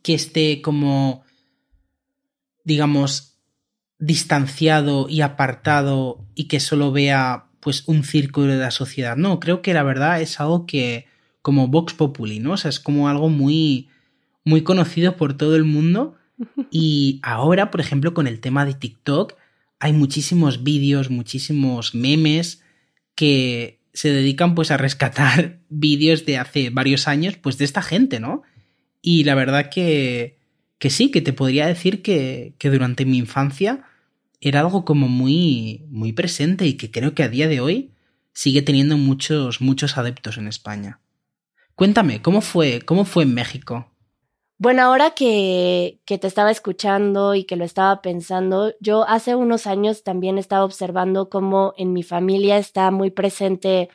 que 0.02 0.14
esté 0.14 0.62
como, 0.62 1.25
digamos, 2.62 3.38
distanciado 3.99 5.09
y 5.09 5.23
apartado 5.23 6.26
y 6.35 6.45
que 6.45 6.61
solo 6.61 6.93
vea 6.93 7.47
pues 7.59 7.88
un 7.88 8.04
círculo 8.04 8.52
de 8.52 8.59
la 8.59 8.71
sociedad. 8.71 9.16
No, 9.16 9.40
creo 9.40 9.62
que 9.62 9.75
la 9.75 9.83
verdad 9.83 10.21
es 10.21 10.38
algo 10.38 10.66
que 10.66 11.07
como 11.43 11.69
Vox 11.69 11.95
Populi, 11.95 12.38
¿no? 12.38 12.52
O 12.52 12.57
sea, 12.57 12.69
es 12.69 12.78
como 12.78 13.09
algo 13.09 13.28
muy 13.31 13.88
muy 14.44 14.62
conocido 14.62 15.16
por 15.16 15.36
todo 15.36 15.56
el 15.56 15.64
mundo 15.64 16.16
y 16.70 17.20
ahora, 17.22 17.70
por 17.70 17.80
ejemplo, 17.80 18.14
con 18.14 18.26
el 18.26 18.40
tema 18.40 18.64
de 18.64 18.74
TikTok 18.74 19.34
hay 19.78 19.92
muchísimos 19.92 20.62
vídeos, 20.62 21.10
muchísimos 21.10 21.94
memes 21.94 22.62
que 23.14 23.80
se 23.92 24.10
dedican 24.10 24.54
pues 24.54 24.70
a 24.70 24.76
rescatar 24.76 25.60
vídeos 25.68 26.26
de 26.26 26.38
hace 26.38 26.70
varios 26.70 27.08
años 27.08 27.36
pues 27.36 27.58
de 27.58 27.64
esta 27.64 27.82
gente, 27.82 28.20
¿no? 28.20 28.42
Y 29.02 29.24
la 29.24 29.34
verdad 29.34 29.70
que 29.70 30.38
que 30.84 30.90
sí, 30.90 31.10
que 31.10 31.22
te 31.22 31.32
podría 31.32 31.66
decir 31.66 32.02
que, 32.02 32.56
que 32.58 32.68
durante 32.68 33.06
mi 33.06 33.16
infancia 33.16 33.84
era 34.42 34.60
algo 34.60 34.84
como 34.84 35.08
muy, 35.08 35.86
muy 35.88 36.12
presente 36.12 36.66
y 36.66 36.74
que 36.74 36.90
creo 36.90 37.14
que 37.14 37.22
a 37.22 37.30
día 37.30 37.48
de 37.48 37.60
hoy 37.60 37.92
sigue 38.34 38.60
teniendo 38.60 38.98
muchos, 38.98 39.62
muchos 39.62 39.96
adeptos 39.96 40.36
en 40.36 40.46
España. 40.46 41.00
Cuéntame, 41.74 42.20
¿cómo 42.20 42.42
fue, 42.42 42.82
cómo 42.82 43.06
fue 43.06 43.22
en 43.24 43.32
México? 43.32 43.90
Bueno, 44.58 44.82
ahora 44.82 45.11
que, 45.11 46.00
que 46.04 46.16
te 46.18 46.28
estaba 46.28 46.50
escuchando 46.50 47.34
y 47.34 47.44
que 47.44 47.56
lo 47.56 47.64
estaba 47.64 48.00
pensando, 48.02 48.73
yo 48.80 49.04
hace 49.08 49.34
unos 49.34 49.66
años 49.66 50.04
también 50.04 50.38
estaba 50.38 50.64
observando 50.64 51.28
cómo 51.28 51.75
en 51.76 51.92
mi 51.92 52.02
familia 52.04 52.58
está 52.58 52.90
muy 52.92 53.11
presente 53.11 53.88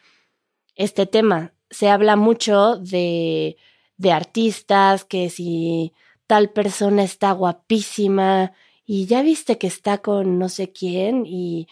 este 0.75 1.05
tema. 1.05 1.53
Se 1.69 1.89
habla 1.89 2.15
mucho 2.17 2.77
de, 2.77 3.57
de 3.97 4.11
artistas, 4.11 5.05
que 5.05 5.29
si 5.29 5.93
tal 6.27 6.51
persona 6.51 7.03
está 7.03 7.31
guapísima, 7.31 8.51
y 8.85 9.05
ya 9.05 9.21
viste 9.23 9.57
que 9.57 9.67
está 9.67 9.99
con 9.99 10.39
no 10.39 10.49
sé 10.49 10.71
quién 10.73 11.25
y, 11.25 11.67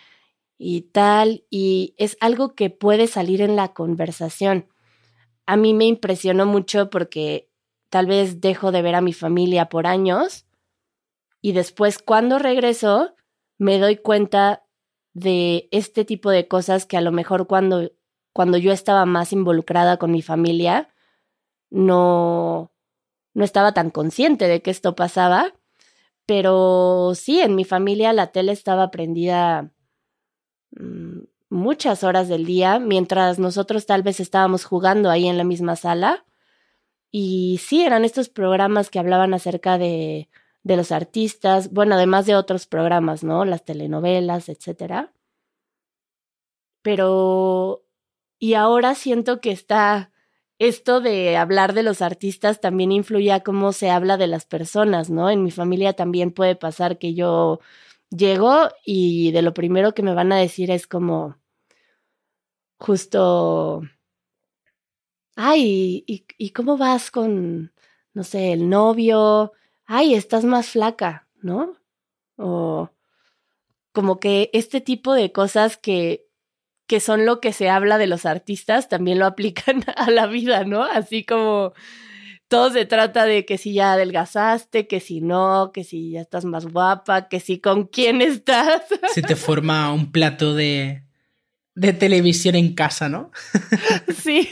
y 0.57 0.81
tal, 0.83 1.43
y 1.49 1.93
es 1.97 2.17
algo 2.21 2.55
que 2.55 2.69
puede 2.69 3.07
salir 3.07 3.41
en 3.41 3.55
la 3.55 3.73
conversación. 3.73 4.67
A 5.45 5.57
mí 5.57 5.73
me 5.73 5.85
impresionó 5.85 6.45
mucho 6.45 6.89
porque 6.89 7.46
tal 7.89 8.05
vez 8.05 8.41
dejo 8.41 8.71
de 8.71 8.81
ver 8.81 8.95
a 8.95 9.01
mi 9.01 9.13
familia 9.13 9.69
por 9.69 9.87
años 9.87 10.45
y 11.41 11.51
después 11.53 11.99
cuando 11.99 12.39
regreso 12.39 13.15
me 13.57 13.79
doy 13.79 13.97
cuenta 13.97 14.63
de 15.13 15.67
este 15.71 16.05
tipo 16.05 16.29
de 16.29 16.47
cosas 16.47 16.85
que 16.85 16.97
a 16.97 17.01
lo 17.01 17.11
mejor 17.11 17.47
cuando, 17.47 17.91
cuando 18.33 18.57
yo 18.57 18.71
estaba 18.71 19.05
más 19.05 19.33
involucrada 19.33 19.97
con 19.97 20.11
mi 20.11 20.21
familia 20.21 20.89
no, 21.69 22.71
no 23.33 23.43
estaba 23.43 23.73
tan 23.73 23.89
consciente 23.89 24.47
de 24.47 24.61
que 24.61 24.71
esto 24.71 24.95
pasaba 24.95 25.53
pero 26.27 27.13
sí, 27.15 27.39
en 27.39 27.55
mi 27.55 27.63
familia 27.63 28.11
la 28.11 28.27
tele 28.27 28.51
estaba 28.51 28.91
prendida 28.91 29.71
mmm, 30.71 31.21
muchas 31.49 32.03
horas 32.03 32.27
del 32.27 32.45
día, 32.45 32.79
mientras 32.79 33.39
nosotros 33.39 33.85
tal 33.85 34.03
vez 34.03 34.19
estábamos 34.19 34.65
jugando 34.65 35.09
ahí 35.09 35.27
en 35.27 35.37
la 35.37 35.45
misma 35.45 35.77
sala. 35.77 36.25
Y 37.11 37.59
sí, 37.63 37.83
eran 37.83 38.05
estos 38.05 38.29
programas 38.29 38.89
que 38.89 38.99
hablaban 38.99 39.33
acerca 39.33 39.77
de, 39.77 40.29
de 40.63 40.77
los 40.77 40.91
artistas, 40.91 41.71
bueno, 41.71 41.95
además 41.95 42.25
de 42.25 42.35
otros 42.35 42.67
programas, 42.67 43.23
¿no? 43.23 43.45
Las 43.45 43.65
telenovelas, 43.65 44.49
etcétera. 44.49 45.13
Pero. 46.81 47.83
Y 48.39 48.53
ahora 48.53 48.93
siento 48.95 49.41
que 49.41 49.51
está 49.51 50.11
esto 50.59 51.01
de 51.01 51.37
hablar 51.37 51.73
de 51.73 51.83
los 51.83 52.01
artistas 52.01 52.61
también 52.61 52.91
influye 52.91 53.31
a 53.31 53.41
cómo 53.41 53.73
se 53.73 53.89
habla 53.91 54.17
de 54.17 54.27
las 54.27 54.45
personas, 54.45 55.09
¿no? 55.09 55.29
En 55.29 55.43
mi 55.43 55.51
familia 55.51 55.93
también 55.93 56.31
puede 56.31 56.55
pasar 56.55 56.97
que 56.97 57.13
yo 57.13 57.59
llego 58.09 58.69
y 58.85 59.31
de 59.31 59.41
lo 59.43 59.53
primero 59.53 59.93
que 59.93 60.03
me 60.03 60.13
van 60.13 60.31
a 60.31 60.37
decir 60.37 60.71
es 60.71 60.87
como 60.87 61.37
justo, 62.79 63.81
ay, 65.37 66.03
¿y, 66.05 66.25
y 66.37 66.49
cómo 66.49 66.77
vas 66.77 67.11
con, 67.11 67.71
no 68.13 68.23
sé, 68.25 68.51
el 68.51 68.69
novio? 68.69 69.53
Ay, 69.85 70.15
estás 70.15 70.43
más 70.43 70.67
flaca, 70.67 71.27
¿no? 71.41 71.77
O 72.35 72.89
como 73.93 74.19
que 74.19 74.49
este 74.53 74.81
tipo 74.81 75.13
de 75.13 75.31
cosas 75.31 75.77
que 75.77 76.27
que 76.87 77.01
son 77.01 77.25
lo 77.25 77.41
que 77.41 77.53
se 77.53 77.69
habla 77.69 77.97
de 77.97 78.07
los 78.07 78.25
artistas, 78.25 78.87
también 78.87 79.19
lo 79.19 79.25
aplican 79.25 79.83
a 79.95 80.09
la 80.09 80.25
vida, 80.25 80.63
¿no? 80.63 80.83
Así 80.83 81.23
como 81.23 81.73
todo 82.47 82.71
se 82.71 82.85
trata 82.85 83.25
de 83.25 83.45
que 83.45 83.57
si 83.57 83.73
ya 83.73 83.93
adelgazaste, 83.93 84.87
que 84.87 85.01
si 85.01 85.19
no, 85.19 85.71
que 85.73 85.83
si 85.83 86.11
ya 86.11 86.21
estás 86.21 86.45
más 86.45 86.65
guapa, 86.65 87.27
que 87.27 87.41
si 87.41 87.59
con 87.59 87.85
quién 87.87 88.21
estás. 88.21 88.83
Se 89.13 89.21
te 89.21 89.35
forma 89.35 89.93
un 89.93 90.13
plato 90.13 90.55
de, 90.55 91.03
de 91.75 91.93
televisión 91.93 92.55
en 92.55 92.73
casa, 92.73 93.09
¿no? 93.09 93.31
sí. 94.23 94.47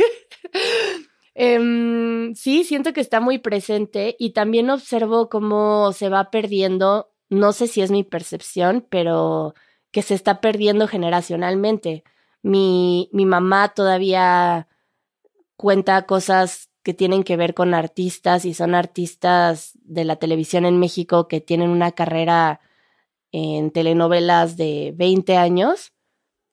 Em, 1.37 2.33
sí, 2.33 2.63
siento 2.63 2.93
que 2.93 3.01
está 3.01 3.19
muy 3.19 3.39
presente 3.39 4.15
y 4.17 4.29
también 4.29 4.69
observo 4.69 5.27
cómo 5.27 5.91
se 5.91 6.07
va 6.07 6.31
perdiendo, 6.31 7.11
no 7.29 7.51
sé 7.51 7.67
si 7.67 7.81
es 7.81 7.91
mi 7.91 8.05
percepción, 8.05 8.87
pero 8.89 9.53
que 9.91 10.01
se 10.01 10.13
está 10.13 10.39
perdiendo 10.39 10.87
generacionalmente. 10.87 12.05
Mi, 12.41 13.09
mi 13.11 13.25
mamá 13.25 13.73
todavía 13.75 14.69
cuenta 15.57 16.05
cosas 16.05 16.69
que 16.83 16.93
tienen 16.93 17.23
que 17.23 17.35
ver 17.35 17.53
con 17.53 17.73
artistas 17.73 18.45
y 18.45 18.53
son 18.53 18.75
artistas 18.75 19.71
de 19.83 20.05
la 20.05 20.17
televisión 20.17 20.65
en 20.65 20.79
México 20.79 21.27
que 21.27 21.41
tienen 21.41 21.69
una 21.69 21.91
carrera 21.91 22.61
en 23.31 23.71
telenovelas 23.71 24.55
de 24.55 24.93
20 24.95 25.35
años 25.35 25.93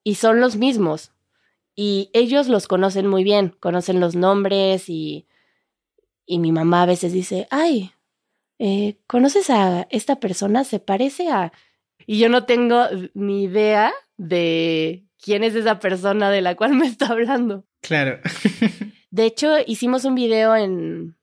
y 0.02 0.16
son 0.16 0.40
los 0.40 0.56
mismos. 0.56 1.12
Y 1.74 2.10
ellos 2.12 2.48
los 2.48 2.68
conocen 2.68 3.06
muy 3.06 3.24
bien, 3.24 3.56
conocen 3.60 4.00
los 4.00 4.14
nombres 4.14 4.88
y, 4.88 5.26
y 6.26 6.38
mi 6.38 6.52
mamá 6.52 6.82
a 6.82 6.86
veces 6.86 7.12
dice, 7.12 7.46
ay, 7.50 7.92
eh, 8.58 8.98
¿conoces 9.06 9.50
a 9.50 9.86
esta 9.90 10.20
persona? 10.20 10.64
¿Se 10.64 10.78
parece 10.78 11.30
a...? 11.30 11.52
Y 12.06 12.18
yo 12.18 12.28
no 12.28 12.44
tengo 12.44 12.84
ni 13.14 13.44
idea 13.44 13.92
de 14.16 15.06
quién 15.20 15.44
es 15.44 15.54
esa 15.54 15.78
persona 15.78 16.30
de 16.30 16.42
la 16.42 16.56
cual 16.56 16.74
me 16.74 16.86
está 16.86 17.06
hablando. 17.08 17.64
Claro. 17.80 18.20
de 19.10 19.24
hecho, 19.24 19.56
hicimos 19.66 20.04
un 20.04 20.14
video 20.14 20.54
en, 20.54 21.16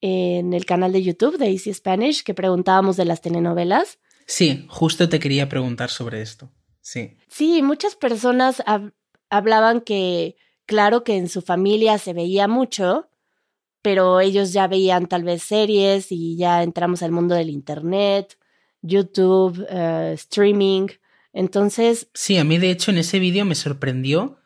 en 0.00 0.52
el 0.52 0.64
canal 0.64 0.92
de 0.92 1.02
YouTube 1.02 1.38
de 1.38 1.50
Easy 1.50 1.72
Spanish 1.72 2.22
que 2.22 2.34
preguntábamos 2.34 2.96
de 2.96 3.04
las 3.04 3.20
telenovelas. 3.20 3.98
Sí, 4.26 4.66
justo 4.68 5.08
te 5.08 5.18
quería 5.18 5.48
preguntar 5.48 5.90
sobre 5.90 6.22
esto. 6.22 6.50
Sí. 6.80 7.16
Sí, 7.28 7.62
muchas 7.62 7.94
personas 7.96 8.62
hablaban 9.30 9.80
que, 9.80 10.36
claro 10.66 11.04
que 11.04 11.16
en 11.16 11.28
su 11.28 11.40
familia 11.42 11.98
se 11.98 12.12
veía 12.12 12.48
mucho, 12.48 13.08
pero 13.82 14.20
ellos 14.20 14.52
ya 14.52 14.66
veían 14.66 15.06
tal 15.06 15.24
vez 15.24 15.42
series 15.42 16.12
y 16.12 16.36
ya 16.36 16.62
entramos 16.62 17.02
al 17.02 17.12
mundo 17.12 17.34
del 17.34 17.48
Internet, 17.48 18.36
YouTube, 18.82 19.66
eh, 19.70 20.12
streaming. 20.14 20.88
Entonces... 21.32 22.08
Sí, 22.12 22.36
a 22.36 22.44
mí 22.44 22.58
de 22.58 22.70
hecho 22.70 22.90
en 22.90 22.98
ese 22.98 23.18
vídeo 23.18 23.44
me 23.44 23.54
sorprendió 23.54 24.38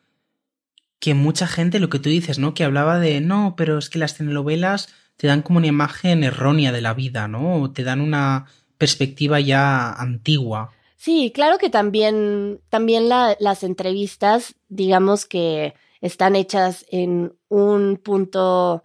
que 1.00 1.14
mucha 1.14 1.46
gente, 1.46 1.80
lo 1.80 1.90
que 1.90 1.98
tú 1.98 2.08
dices, 2.08 2.38
¿no? 2.38 2.54
Que 2.54 2.64
hablaba 2.64 2.98
de, 2.98 3.20
no, 3.20 3.54
pero 3.56 3.78
es 3.78 3.90
que 3.90 3.98
las 3.98 4.16
telenovelas 4.16 4.88
te 5.16 5.26
dan 5.26 5.42
como 5.42 5.58
una 5.58 5.66
imagen 5.66 6.24
errónea 6.24 6.72
de 6.72 6.80
la 6.80 6.94
vida, 6.94 7.28
¿no? 7.28 7.60
O 7.60 7.70
te 7.70 7.84
dan 7.84 8.00
una 8.00 8.46
perspectiva 8.78 9.40
ya 9.40 9.92
antigua. 9.92 10.72
Sí, 11.04 11.32
claro 11.34 11.58
que 11.58 11.68
también, 11.68 12.62
también 12.70 13.10
las 13.10 13.62
entrevistas, 13.62 14.54
digamos 14.70 15.26
que 15.26 15.74
están 16.00 16.34
hechas 16.34 16.86
en 16.90 17.34
un 17.50 17.98
punto 17.98 18.84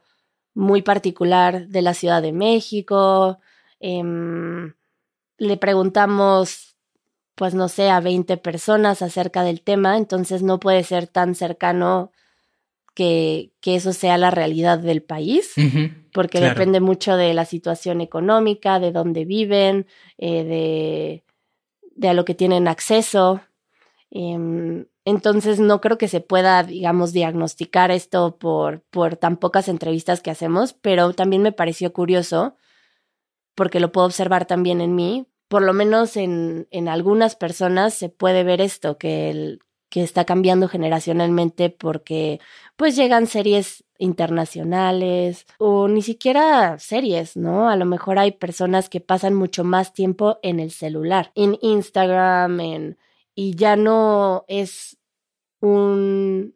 muy 0.54 0.82
particular 0.82 1.70
de 1.70 1.82
la 1.82 1.94
Ciudad 1.94 2.22
de 2.22 2.34
México. 2.34 3.40
Em, 3.80 4.74
le 5.38 5.56
preguntamos 5.56 6.76
pues 7.36 7.54
no 7.54 7.70
sé, 7.70 7.90
a 7.90 8.02
20 8.02 8.36
personas 8.36 9.02
acerca 9.02 9.44
del 9.44 9.62
tema, 9.62 9.96
entonces 9.96 10.44
no 10.44 10.60
puede 10.60 10.84
ser 10.84 11.08
tan 11.08 11.36
cercano 11.36 12.12
que, 12.96 13.54
que 13.62 13.78
eso 13.78 13.94
sea 13.94 14.18
la 14.18 14.30
realidad 14.30 14.78
del 14.78 15.02
país, 15.04 15.54
porque 16.14 16.42
depende 16.42 16.82
mucho 16.82 17.16
de 17.16 17.34
la 17.34 17.46
situación 17.46 18.02
económica, 18.02 18.82
de 18.82 18.92
dónde 18.92 19.24
viven, 19.24 19.88
eh, 20.18 20.44
de, 20.44 21.24
de, 22.00 22.10
a 22.10 22.14
lo 22.14 22.26
que 22.26 22.36
tienen 22.36 22.68
acceso. 22.68 23.42
Em, 24.12 24.86
entonces 25.06 25.60
no 25.60 25.82
creo 25.82 25.98
que 25.98 26.08
se 26.08 26.22
pueda, 26.22 26.64
digamos, 26.64 27.14
diagnosticar 27.14 27.92
esto 27.92 28.38
por, 28.38 28.82
por 28.90 29.18
tan 29.18 29.38
pocas 29.38 29.68
entrevistas 29.68 30.22
que 30.22 30.32
hacemos, 30.32 30.74
pero 30.74 31.14
también 31.14 31.42
me 31.42 31.52
pareció 31.52 31.94
curioso, 31.94 32.56
porque 33.56 33.80
lo 33.80 33.92
puedo 33.92 34.08
observar 34.08 34.46
también 34.46 34.82
en 34.82 34.96
mí, 34.96 35.28
por 35.48 35.62
lo 35.64 35.74
menos 35.74 36.16
en, 36.16 36.68
en 36.72 36.88
algunas 36.88 37.36
personas 37.36 37.94
se 37.94 38.10
puede 38.10 38.44
ver 38.44 38.62
esto, 38.62 38.98
que, 38.98 39.30
el, 39.32 39.60
que 39.90 40.04
está 40.04 40.26
cambiando 40.26 40.68
generacionalmente 40.68 41.70
porque 41.70 42.40
pues 42.76 42.96
llegan 42.96 43.28
series 43.28 43.84
internacionales 44.00 45.46
o 45.60 45.88
ni 45.88 46.02
siquiera 46.02 46.80
series, 46.80 47.38
¿no? 47.38 47.70
A 47.70 47.76
lo 47.76 47.86
mejor 47.86 48.18
hay 48.18 48.32
personas 48.32 48.90
que 48.90 49.02
pasan 49.02 49.36
mucho 49.36 49.64
más 49.64 49.94
tiempo 49.94 50.40
en 50.42 50.60
el 50.60 50.72
celular, 50.72 51.32
en 51.36 51.60
Instagram, 51.62 52.60
en, 52.60 52.98
y 53.36 53.56
ya 53.56 53.76
no 53.76 54.46
es 54.48 54.98
un, 55.60 56.56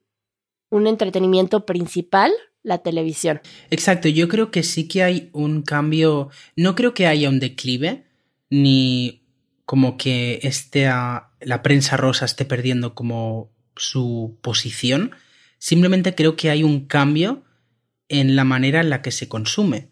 un 0.69 0.87
entretenimiento 0.87 1.65
principal 1.65 2.31
la 2.63 2.79
televisión. 2.79 3.41
Exacto, 3.69 4.07
yo 4.07 4.27
creo 4.29 4.49
que 4.49 4.63
sí 4.63 4.87
que 4.87 5.03
hay 5.03 5.29
un 5.33 5.61
cambio, 5.61 6.29
no 6.55 6.75
creo 6.75 6.93
que 6.93 7.07
haya 7.07 7.29
un 7.29 7.39
declive, 7.39 8.05
ni 8.49 9.21
como 9.65 9.97
que 9.97 10.39
esté 10.43 10.85
la 10.85 11.61
prensa 11.61 11.97
rosa 11.97 12.25
esté 12.25 12.45
perdiendo 12.45 12.95
como 12.95 13.51
su 13.75 14.37
posición. 14.41 15.11
Simplemente 15.63 16.13
creo 16.13 16.35
que 16.35 16.49
hay 16.49 16.61
un 16.61 16.87
cambio 16.87 17.45
en 18.09 18.35
la 18.35 18.43
manera 18.43 18.81
en 18.81 18.89
la 18.89 19.01
que 19.01 19.11
se 19.11 19.29
consume, 19.29 19.87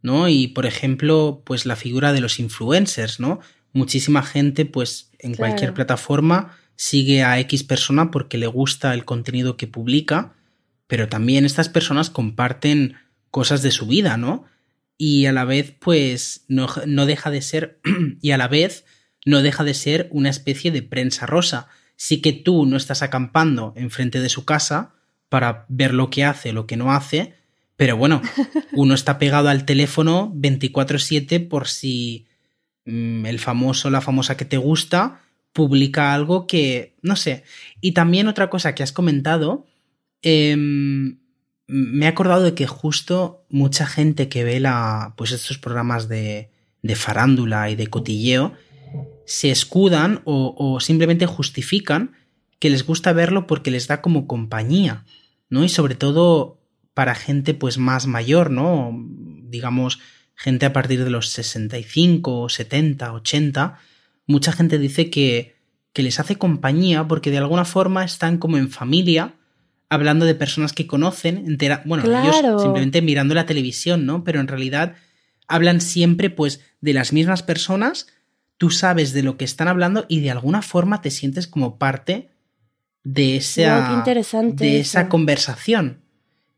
¿no? 0.00 0.28
Y 0.28 0.46
por 0.46 0.66
ejemplo, 0.66 1.42
pues 1.44 1.66
la 1.66 1.74
figura 1.74 2.12
de 2.12 2.20
los 2.20 2.38
influencers, 2.38 3.18
¿no? 3.18 3.40
Muchísima 3.72 4.22
gente, 4.22 4.66
pues 4.66 5.10
en 5.18 5.34
cualquier 5.34 5.74
plataforma 5.74 6.56
sigue 6.76 7.24
a 7.24 7.40
X 7.40 7.64
persona 7.64 8.12
porque 8.12 8.38
le 8.38 8.46
gusta 8.46 8.94
el 8.94 9.04
contenido 9.04 9.56
que 9.56 9.66
publica, 9.66 10.34
pero 10.86 11.08
también 11.08 11.44
estas 11.44 11.68
personas 11.68 12.08
comparten 12.08 12.94
cosas 13.32 13.62
de 13.62 13.72
su 13.72 13.88
vida, 13.88 14.16
¿no? 14.16 14.44
y 14.98 15.26
a 15.26 15.32
la 15.32 15.44
vez 15.44 15.74
pues 15.78 16.44
no, 16.48 16.68
no 16.86 17.06
deja 17.06 17.30
de 17.30 17.42
ser 17.42 17.80
y 18.22 18.30
a 18.30 18.38
la 18.38 18.46
vez 18.46 18.84
no 19.24 19.42
deja 19.42 19.64
de 19.64 19.74
ser 19.74 20.08
una 20.12 20.30
especie 20.30 20.70
de 20.70 20.82
prensa 20.82 21.26
rosa. 21.26 21.68
Sí 21.96 22.20
que 22.20 22.32
tú 22.32 22.64
no 22.64 22.76
estás 22.76 23.02
acampando 23.02 23.72
enfrente 23.76 24.20
de 24.20 24.28
su 24.28 24.44
casa 24.44 24.95
para 25.28 25.66
ver 25.68 25.94
lo 25.94 26.10
que 26.10 26.24
hace, 26.24 26.52
lo 26.52 26.66
que 26.66 26.76
no 26.76 26.92
hace, 26.92 27.34
pero 27.76 27.96
bueno, 27.96 28.22
uno 28.72 28.94
está 28.94 29.18
pegado 29.18 29.48
al 29.48 29.64
teléfono 29.64 30.32
24/7 30.34 31.48
por 31.48 31.68
si 31.68 32.26
mm, 32.84 33.26
el 33.26 33.38
famoso, 33.38 33.90
la 33.90 34.00
famosa 34.00 34.36
que 34.36 34.44
te 34.44 34.56
gusta, 34.56 35.22
publica 35.52 36.14
algo 36.14 36.46
que, 36.46 36.96
no 37.02 37.16
sé. 37.16 37.44
Y 37.80 37.92
también 37.92 38.28
otra 38.28 38.50
cosa 38.50 38.74
que 38.74 38.82
has 38.82 38.92
comentado, 38.92 39.66
eh, 40.22 40.54
me 41.66 42.06
he 42.06 42.08
acordado 42.08 42.42
de 42.42 42.54
que 42.54 42.66
justo 42.66 43.44
mucha 43.48 43.86
gente 43.86 44.28
que 44.28 44.44
ve 44.44 44.60
la, 44.60 45.14
pues 45.16 45.32
estos 45.32 45.58
programas 45.58 46.08
de, 46.08 46.50
de 46.82 46.96
farándula 46.96 47.70
y 47.70 47.74
de 47.74 47.88
cotilleo 47.88 48.52
se 49.24 49.50
escudan 49.50 50.22
o, 50.24 50.54
o, 50.56 50.80
simplemente 50.80 51.26
justifican 51.26 52.12
que 52.60 52.70
les 52.70 52.86
gusta 52.86 53.12
verlo 53.12 53.46
porque 53.46 53.70
les 53.70 53.88
da 53.88 54.00
como 54.00 54.26
compañía, 54.26 55.04
¿no? 55.48 55.64
Y 55.64 55.68
sobre 55.68 55.94
todo 55.94 56.60
para 56.94 57.14
gente 57.14 57.54
pues 57.54 57.78
más 57.78 58.06
mayor, 58.06 58.50
¿no? 58.50 58.92
Digamos, 59.42 60.00
gente 60.34 60.66
a 60.66 60.72
partir 60.72 61.04
de 61.04 61.10
los 61.10 61.28
65, 61.30 62.48
70, 62.48 63.12
80, 63.12 63.78
mucha 64.26 64.52
gente 64.52 64.78
dice 64.78 65.10
que, 65.10 65.56
que 65.92 66.02
les 66.02 66.20
hace 66.20 66.36
compañía 66.36 67.06
porque 67.08 67.30
de 67.30 67.38
alguna 67.38 67.64
forma 67.64 68.04
están 68.04 68.38
como 68.38 68.56
en 68.56 68.70
familia 68.70 69.34
hablando 69.88 70.24
de 70.26 70.34
personas 70.34 70.72
que 70.72 70.86
conocen, 70.86 71.38
entera, 71.46 71.82
bueno, 71.84 72.04
ellos 72.04 72.62
simplemente 72.62 73.02
mirando 73.02 73.34
la 73.34 73.46
televisión, 73.46 74.04
¿no? 74.04 74.24
Pero 74.24 74.40
en 74.40 74.48
realidad 74.48 74.96
hablan 75.46 75.80
siempre 75.80 76.30
pues 76.30 76.60
de 76.80 76.92
las 76.92 77.12
mismas 77.12 77.42
personas, 77.42 78.08
tú 78.58 78.70
sabes 78.70 79.12
de 79.12 79.22
lo 79.22 79.36
que 79.36 79.44
están 79.44 79.68
hablando 79.68 80.06
y 80.08 80.20
de 80.20 80.30
alguna 80.30 80.62
forma 80.62 81.02
te 81.02 81.10
sientes 81.10 81.46
como 81.46 81.78
parte 81.78 82.30
de 83.06 83.36
esa, 83.36 84.02
de 84.42 84.80
esa 84.80 85.08
conversación. 85.08 86.02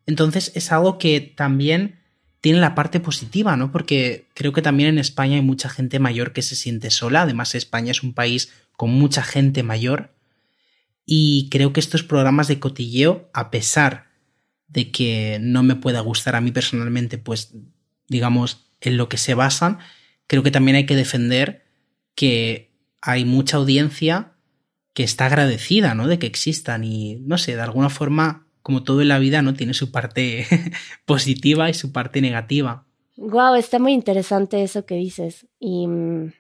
Entonces 0.07 0.51
es 0.55 0.73
algo 0.73 0.97
que 0.97 1.21
también 1.21 1.99
tiene 2.41 2.59
la 2.59 2.75
parte 2.75 3.01
positiva, 3.01 3.55
¿no? 3.55 3.71
Porque 3.71 4.29
creo 4.33 4.55
que 4.55 4.63
también 4.63 4.89
en 4.89 4.99
España 4.99 5.37
hay 5.37 5.43
mucha 5.43 5.69
gente 5.69 5.99
mayor 5.99 6.33
que 6.33 6.41
se 6.41 6.57
siente 6.57 6.89
sola. 6.89 7.23
Además, 7.23 7.55
España 7.55 7.91
es 7.91 8.03
un 8.03 8.15
país 8.15 8.51
con 8.73 8.91
mucha 8.91 9.23
gente 9.23 9.63
mayor. 9.63 10.15
Y 11.05 11.51
creo 11.51 11.75
que 11.75 11.81
estos 11.81 12.03
programas 12.03 12.49
de 12.49 12.59
cotilleo, 12.59 13.29
a 13.35 13.51
pesar 13.51 14.07
de 14.69 14.91
que 14.91 15.37
no 15.43 15.63
me 15.63 15.77
pueda 15.77 16.01
gustar 16.01 16.35
a 16.35 16.41
mí 16.41 16.51
personalmente, 16.51 17.19
pues 17.19 17.53
digamos, 18.09 18.71
en 18.81 18.97
lo 18.97 19.11
que 19.11 19.19
se 19.19 19.35
basan, 19.35 19.81
creo 20.27 20.43
que 20.43 20.51
también 20.51 20.79
hay 20.79 20.87
que 20.87 20.97
defender 20.97 21.67
que 22.15 22.73
hay 23.03 23.27
mucha 23.27 23.59
audiencia 23.59 24.33
que 24.99 25.05
está 25.05 25.27
agradecida, 25.27 25.95
¿no? 25.95 26.09
De 26.09 26.19
que 26.19 26.27
existan 26.27 26.83
y, 26.83 27.19
no 27.21 27.39
sé, 27.39 27.55
de 27.55 27.63
alguna 27.63 27.89
forma, 27.89 28.49
como 28.63 28.83
todo 28.83 29.01
en 29.01 29.07
la 29.07 29.21
vida, 29.21 29.43
¿no? 29.43 29.55
Tiene 29.55 29.73
su 29.73 29.93
parte 29.93 30.45
positiva 31.07 31.71
y 31.71 31.75
su 31.75 31.93
parte 31.93 32.21
negativa. 32.21 32.85
Wow, 33.17 33.55
está 33.55 33.79
muy 33.79 33.93
interesante 33.93 34.61
eso 34.61 34.87
que 34.87 34.97
dices. 34.97 35.47
Y 35.61 35.87
mm, 35.87 36.33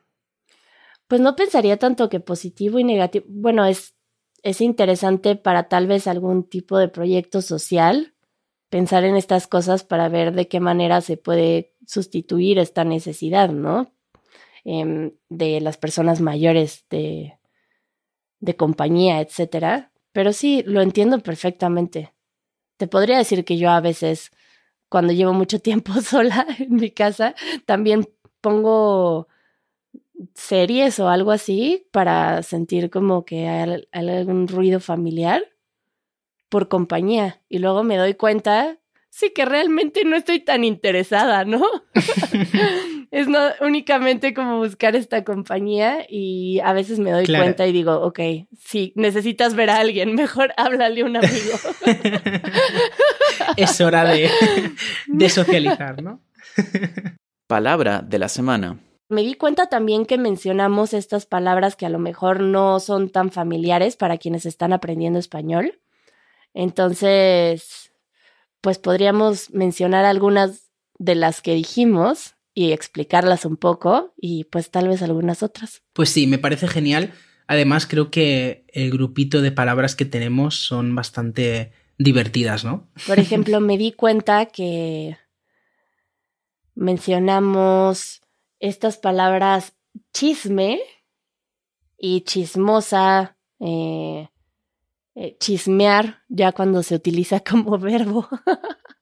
pues 1.06 1.20
no 1.20 1.36
pensaría 1.36 1.76
tanto 1.76 2.08
que 2.08 2.18
positivo 2.18 2.80
y 2.80 2.84
negativo. 2.84 3.26
Bueno, 3.28 3.64
es, 3.64 3.94
es 4.42 4.60
interesante 4.60 5.36
para 5.36 5.68
tal 5.68 5.86
vez 5.86 6.08
algún 6.08 6.42
tipo 6.42 6.78
de 6.78 6.88
proyecto 6.88 7.42
social 7.42 8.14
pensar 8.70 9.04
en 9.04 9.14
estas 9.14 9.46
cosas 9.46 9.84
para 9.84 10.08
ver 10.08 10.34
de 10.34 10.48
qué 10.48 10.58
manera 10.58 11.00
se 11.00 11.16
puede 11.16 11.76
sustituir 11.86 12.58
esta 12.58 12.82
necesidad, 12.82 13.50
¿no? 13.50 13.92
Em, 14.64 15.12
de 15.28 15.60
las 15.60 15.76
personas 15.76 16.20
mayores 16.20 16.86
de, 16.90 17.37
de 18.40 18.56
compañía, 18.56 19.20
etcétera. 19.20 19.92
Pero 20.12 20.32
sí, 20.32 20.62
lo 20.66 20.80
entiendo 20.80 21.20
perfectamente. 21.20 22.12
Te 22.76 22.86
podría 22.86 23.18
decir 23.18 23.44
que 23.44 23.58
yo 23.58 23.70
a 23.70 23.80
veces, 23.80 24.30
cuando 24.88 25.12
llevo 25.12 25.32
mucho 25.32 25.58
tiempo 25.60 25.92
sola 26.00 26.46
en 26.58 26.76
mi 26.76 26.90
casa, 26.90 27.34
también 27.66 28.08
pongo 28.40 29.28
series 30.34 30.98
o 31.00 31.08
algo 31.08 31.30
así 31.30 31.86
para 31.92 32.42
sentir 32.42 32.90
como 32.90 33.24
que 33.24 33.48
hay 33.48 33.86
algún 33.92 34.48
ruido 34.48 34.80
familiar 34.80 35.42
por 36.48 36.68
compañía. 36.68 37.40
Y 37.48 37.58
luego 37.58 37.84
me 37.84 37.96
doy 37.96 38.14
cuenta, 38.14 38.78
sí 39.10 39.32
que 39.34 39.44
realmente 39.44 40.04
no 40.04 40.16
estoy 40.16 40.40
tan 40.40 40.64
interesada, 40.64 41.44
¿no? 41.44 41.62
es 43.10 43.28
no 43.28 43.38
únicamente 43.60 44.34
como 44.34 44.58
buscar 44.58 44.94
esta 44.94 45.24
compañía 45.24 46.04
y 46.08 46.60
a 46.60 46.72
veces 46.72 46.98
me 46.98 47.10
doy 47.10 47.26
cuenta 47.26 47.66
y 47.66 47.72
digo, 47.72 48.00
ok, 48.00 48.20
si 48.58 48.92
necesitas 48.96 49.54
ver 49.54 49.70
a 49.70 49.78
alguien, 49.78 50.14
mejor 50.14 50.52
háblale 50.56 51.02
a 51.02 51.04
un 51.04 51.16
amigo. 51.16 51.58
es 53.56 53.80
hora 53.80 54.04
de, 54.04 54.30
de 55.06 55.30
socializar, 55.30 56.02
¿no? 56.02 56.20
Palabra 57.46 58.02
de 58.02 58.18
la 58.18 58.28
semana. 58.28 58.78
Me 59.08 59.22
di 59.22 59.34
cuenta 59.34 59.68
también 59.68 60.04
que 60.04 60.18
mencionamos 60.18 60.92
estas 60.92 61.24
palabras 61.24 61.76
que 61.76 61.86
a 61.86 61.90
lo 61.90 61.98
mejor 61.98 62.40
no 62.40 62.78
son 62.78 63.08
tan 63.08 63.30
familiares 63.30 63.96
para 63.96 64.18
quienes 64.18 64.44
están 64.44 64.74
aprendiendo 64.74 65.18
español. 65.18 65.80
Entonces, 66.52 67.90
pues 68.60 68.78
podríamos 68.78 69.50
mencionar 69.50 70.04
algunas 70.04 70.70
de 70.98 71.14
las 71.14 71.40
que 71.40 71.54
dijimos 71.54 72.34
y 72.58 72.72
explicarlas 72.72 73.44
un 73.44 73.56
poco 73.56 74.14
y 74.16 74.42
pues 74.42 74.72
tal 74.72 74.88
vez 74.88 75.00
algunas 75.02 75.44
otras. 75.44 75.84
Pues 75.92 76.10
sí, 76.10 76.26
me 76.26 76.38
parece 76.38 76.66
genial. 76.66 77.12
Además, 77.46 77.86
creo 77.86 78.10
que 78.10 78.64
el 78.72 78.90
grupito 78.90 79.42
de 79.42 79.52
palabras 79.52 79.94
que 79.94 80.04
tenemos 80.04 80.56
son 80.56 80.92
bastante 80.92 81.70
divertidas, 81.98 82.64
¿no? 82.64 82.88
Por 83.06 83.20
ejemplo, 83.20 83.60
me 83.60 83.78
di 83.78 83.92
cuenta 83.92 84.46
que 84.46 85.16
mencionamos 86.74 88.22
estas 88.58 88.96
palabras 88.96 89.74
chisme 90.12 90.80
y 91.96 92.22
chismosa, 92.22 93.36
eh, 93.60 94.30
eh, 95.14 95.36
chismear 95.38 96.24
ya 96.26 96.50
cuando 96.50 96.82
se 96.82 96.96
utiliza 96.96 97.38
como 97.38 97.78
verbo 97.78 98.28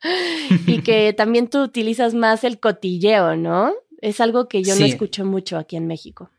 y 0.66 0.82
que 0.82 1.12
también 1.12 1.48
tú 1.48 1.62
utilizas 1.62 2.14
más 2.14 2.44
el 2.44 2.60
cotilleo, 2.60 3.36
¿no? 3.36 3.72
Es 4.00 4.20
algo 4.20 4.48
que 4.48 4.62
yo 4.62 4.76
no 4.76 4.84
escucho 4.84 5.24
mucho 5.24 5.56
aquí 5.58 5.76
en 5.76 5.86
México. 5.86 6.30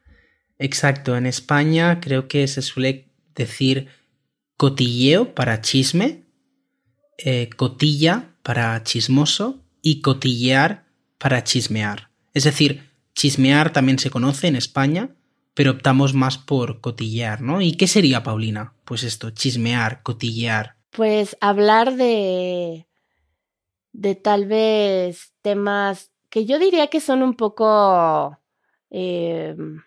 Exacto, 0.60 1.16
en 1.16 1.26
España 1.26 2.00
creo 2.00 2.28
que 2.28 2.48
se 2.48 2.62
suele 2.62 3.10
decir 3.36 3.88
cotilleo 4.58 5.36
para 5.36 5.62
chisme, 5.62 6.24
eh, 7.18 7.50
cotilla 7.56 8.36
para 8.44 8.84
chismoso 8.84 9.60
y 9.82 10.02
cotillear 10.02 10.86
para 11.18 11.44
chismear. 11.44 12.10
Es 12.34 12.44
decir, 12.44 12.84
chismear 13.14 13.74
también 13.74 14.00
se 14.00 14.10
conoce 14.10 14.48
en 14.48 14.56
España 14.56 15.12
pero 15.58 15.72
optamos 15.72 16.14
más 16.14 16.38
por 16.38 16.82
cotillear, 16.82 17.42
¿no? 17.42 17.62
¿Y 17.62 17.78
qué 17.78 17.88
sería, 17.88 18.22
Paulina? 18.22 18.76
Pues 18.86 19.02
esto, 19.02 19.32
chismear, 19.32 20.04
cotillear. 20.04 20.76
Pues 20.92 21.36
hablar 21.42 21.96
de. 21.96 22.87
De 23.98 24.14
tal 24.14 24.46
vez 24.46 25.34
temas 25.42 26.12
que 26.30 26.46
yo 26.46 26.60
diría 26.60 26.88
que 26.88 27.02
son 27.02 27.24
un 27.24 27.34
poco. 27.34 28.38
Em, 28.92 29.82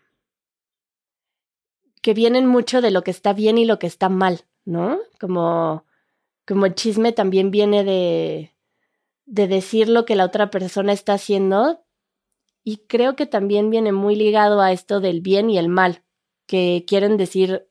que 2.02 2.14
vienen 2.14 2.46
mucho 2.46 2.80
de 2.80 2.90
lo 2.90 3.02
que 3.04 3.10
está 3.12 3.32
bien 3.32 3.56
y 3.56 3.64
lo 3.64 3.78
que 3.78 3.86
está 3.86 4.08
mal, 4.08 4.46
¿no? 4.64 4.98
Como. 5.20 5.84
como 6.46 6.66
el 6.66 6.74
chisme 6.74 7.12
también 7.12 7.52
viene 7.52 7.84
de. 7.84 8.52
de 9.26 9.46
decir 9.46 9.88
lo 9.88 10.04
que 10.06 10.16
la 10.16 10.24
otra 10.24 10.50
persona 10.50 10.92
está 10.92 11.14
haciendo, 11.14 11.84
y 12.64 12.78
creo 12.88 13.14
que 13.16 13.26
también 13.26 13.70
viene 13.70 13.92
muy 13.92 14.16
ligado 14.16 14.60
a 14.60 14.72
esto 14.72 15.00
del 15.00 15.20
bien 15.20 15.50
y 15.50 15.58
el 15.58 15.68
mal, 15.68 16.02
que 16.46 16.84
quieren 16.86 17.16
decir 17.16 17.68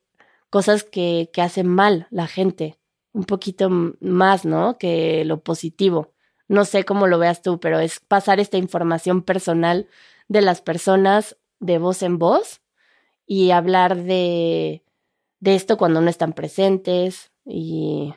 cosas 0.49 0.86
que, 0.86 1.30
que 1.34 1.41
hacen 1.41 1.67
mal 1.67 2.08
la 2.12 2.28
gente, 2.28 2.80
un 3.12 3.25
poquito 3.25 3.69
más, 3.99 4.45
¿no? 4.45 4.78
Que 4.78 5.25
lo 5.25 5.43
positivo. 5.43 6.13
No 6.49 6.65
sé 6.65 6.83
cómo 6.83 7.07
lo 7.07 7.19
veas 7.19 7.41
tú, 7.41 7.62
pero 7.62 7.79
es 7.79 8.01
pasar 8.01 8.41
esta 8.41 8.57
información 8.57 9.21
personal 9.21 9.88
de 10.27 10.41
las 10.41 10.62
personas 10.62 11.38
de 11.59 11.77
voz 11.77 12.03
en 12.03 12.19
voz 12.19 12.62
y 13.25 13.51
hablar 13.51 13.95
de, 13.95 14.83
de 15.39 15.55
esto 15.55 15.77
cuando 15.77 16.01
no 16.01 16.09
están 16.09 16.33
presentes 16.33 17.31
y 17.45 18.13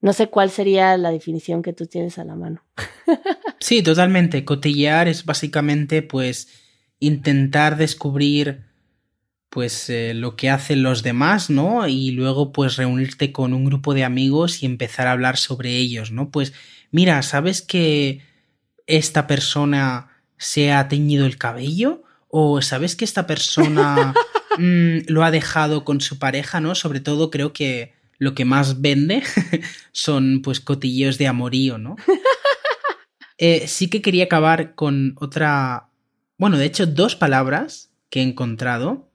no 0.00 0.12
sé 0.12 0.28
cuál 0.28 0.50
sería 0.50 0.96
la 0.96 1.10
definición 1.10 1.62
que 1.62 1.72
tú 1.72 1.86
tienes 1.86 2.18
a 2.18 2.24
la 2.24 2.34
mano. 2.34 2.64
sí, 3.60 3.82
totalmente. 3.82 4.44
Cotillear 4.44 5.08
es 5.08 5.24
básicamente 5.24 6.02
pues 6.02 6.48
intentar 6.98 7.76
descubrir 7.76 8.64
pues 9.50 9.88
eh, 9.88 10.14
lo 10.14 10.34
que 10.34 10.50
hacen 10.50 10.82
los 10.82 11.02
demás, 11.02 11.48
¿no? 11.48 11.86
Y 11.86 12.10
luego 12.10 12.52
pues 12.52 12.76
reunirte 12.76 13.30
con 13.32 13.54
un 13.54 13.64
grupo 13.64 13.94
de 13.94 14.02
amigos 14.02 14.62
y 14.62 14.66
empezar 14.66 15.06
a 15.06 15.12
hablar 15.12 15.36
sobre 15.36 15.76
ellos, 15.76 16.10
¿no? 16.10 16.30
Pues 16.30 16.52
mira, 16.94 17.20
¿sabes 17.22 17.60
que 17.60 18.20
esta 18.86 19.26
persona 19.26 20.10
se 20.38 20.70
ha 20.70 20.86
teñido 20.86 21.26
el 21.26 21.38
cabello? 21.38 22.04
¿O 22.28 22.62
sabes 22.62 22.94
que 22.94 23.04
esta 23.04 23.26
persona 23.26 24.14
mm, 24.58 24.98
lo 25.08 25.24
ha 25.24 25.32
dejado 25.32 25.84
con 25.84 26.00
su 26.00 26.20
pareja, 26.20 26.60
¿no? 26.60 26.76
Sobre 26.76 27.00
todo 27.00 27.32
creo 27.32 27.52
que 27.52 27.94
lo 28.18 28.36
que 28.36 28.44
más 28.44 28.80
vende 28.80 29.24
son 29.92 30.40
pues 30.40 30.60
cotilleos 30.60 31.18
de 31.18 31.26
amorío, 31.26 31.78
¿no? 31.78 31.96
Eh, 33.36 33.66
sí 33.66 33.90
que 33.90 34.00
quería 34.00 34.24
acabar 34.24 34.76
con 34.76 35.16
otra, 35.18 35.88
bueno, 36.38 36.56
de 36.56 36.66
hecho 36.66 36.86
dos 36.86 37.16
palabras 37.16 37.90
que 38.08 38.20
he 38.20 38.22
encontrado 38.22 39.10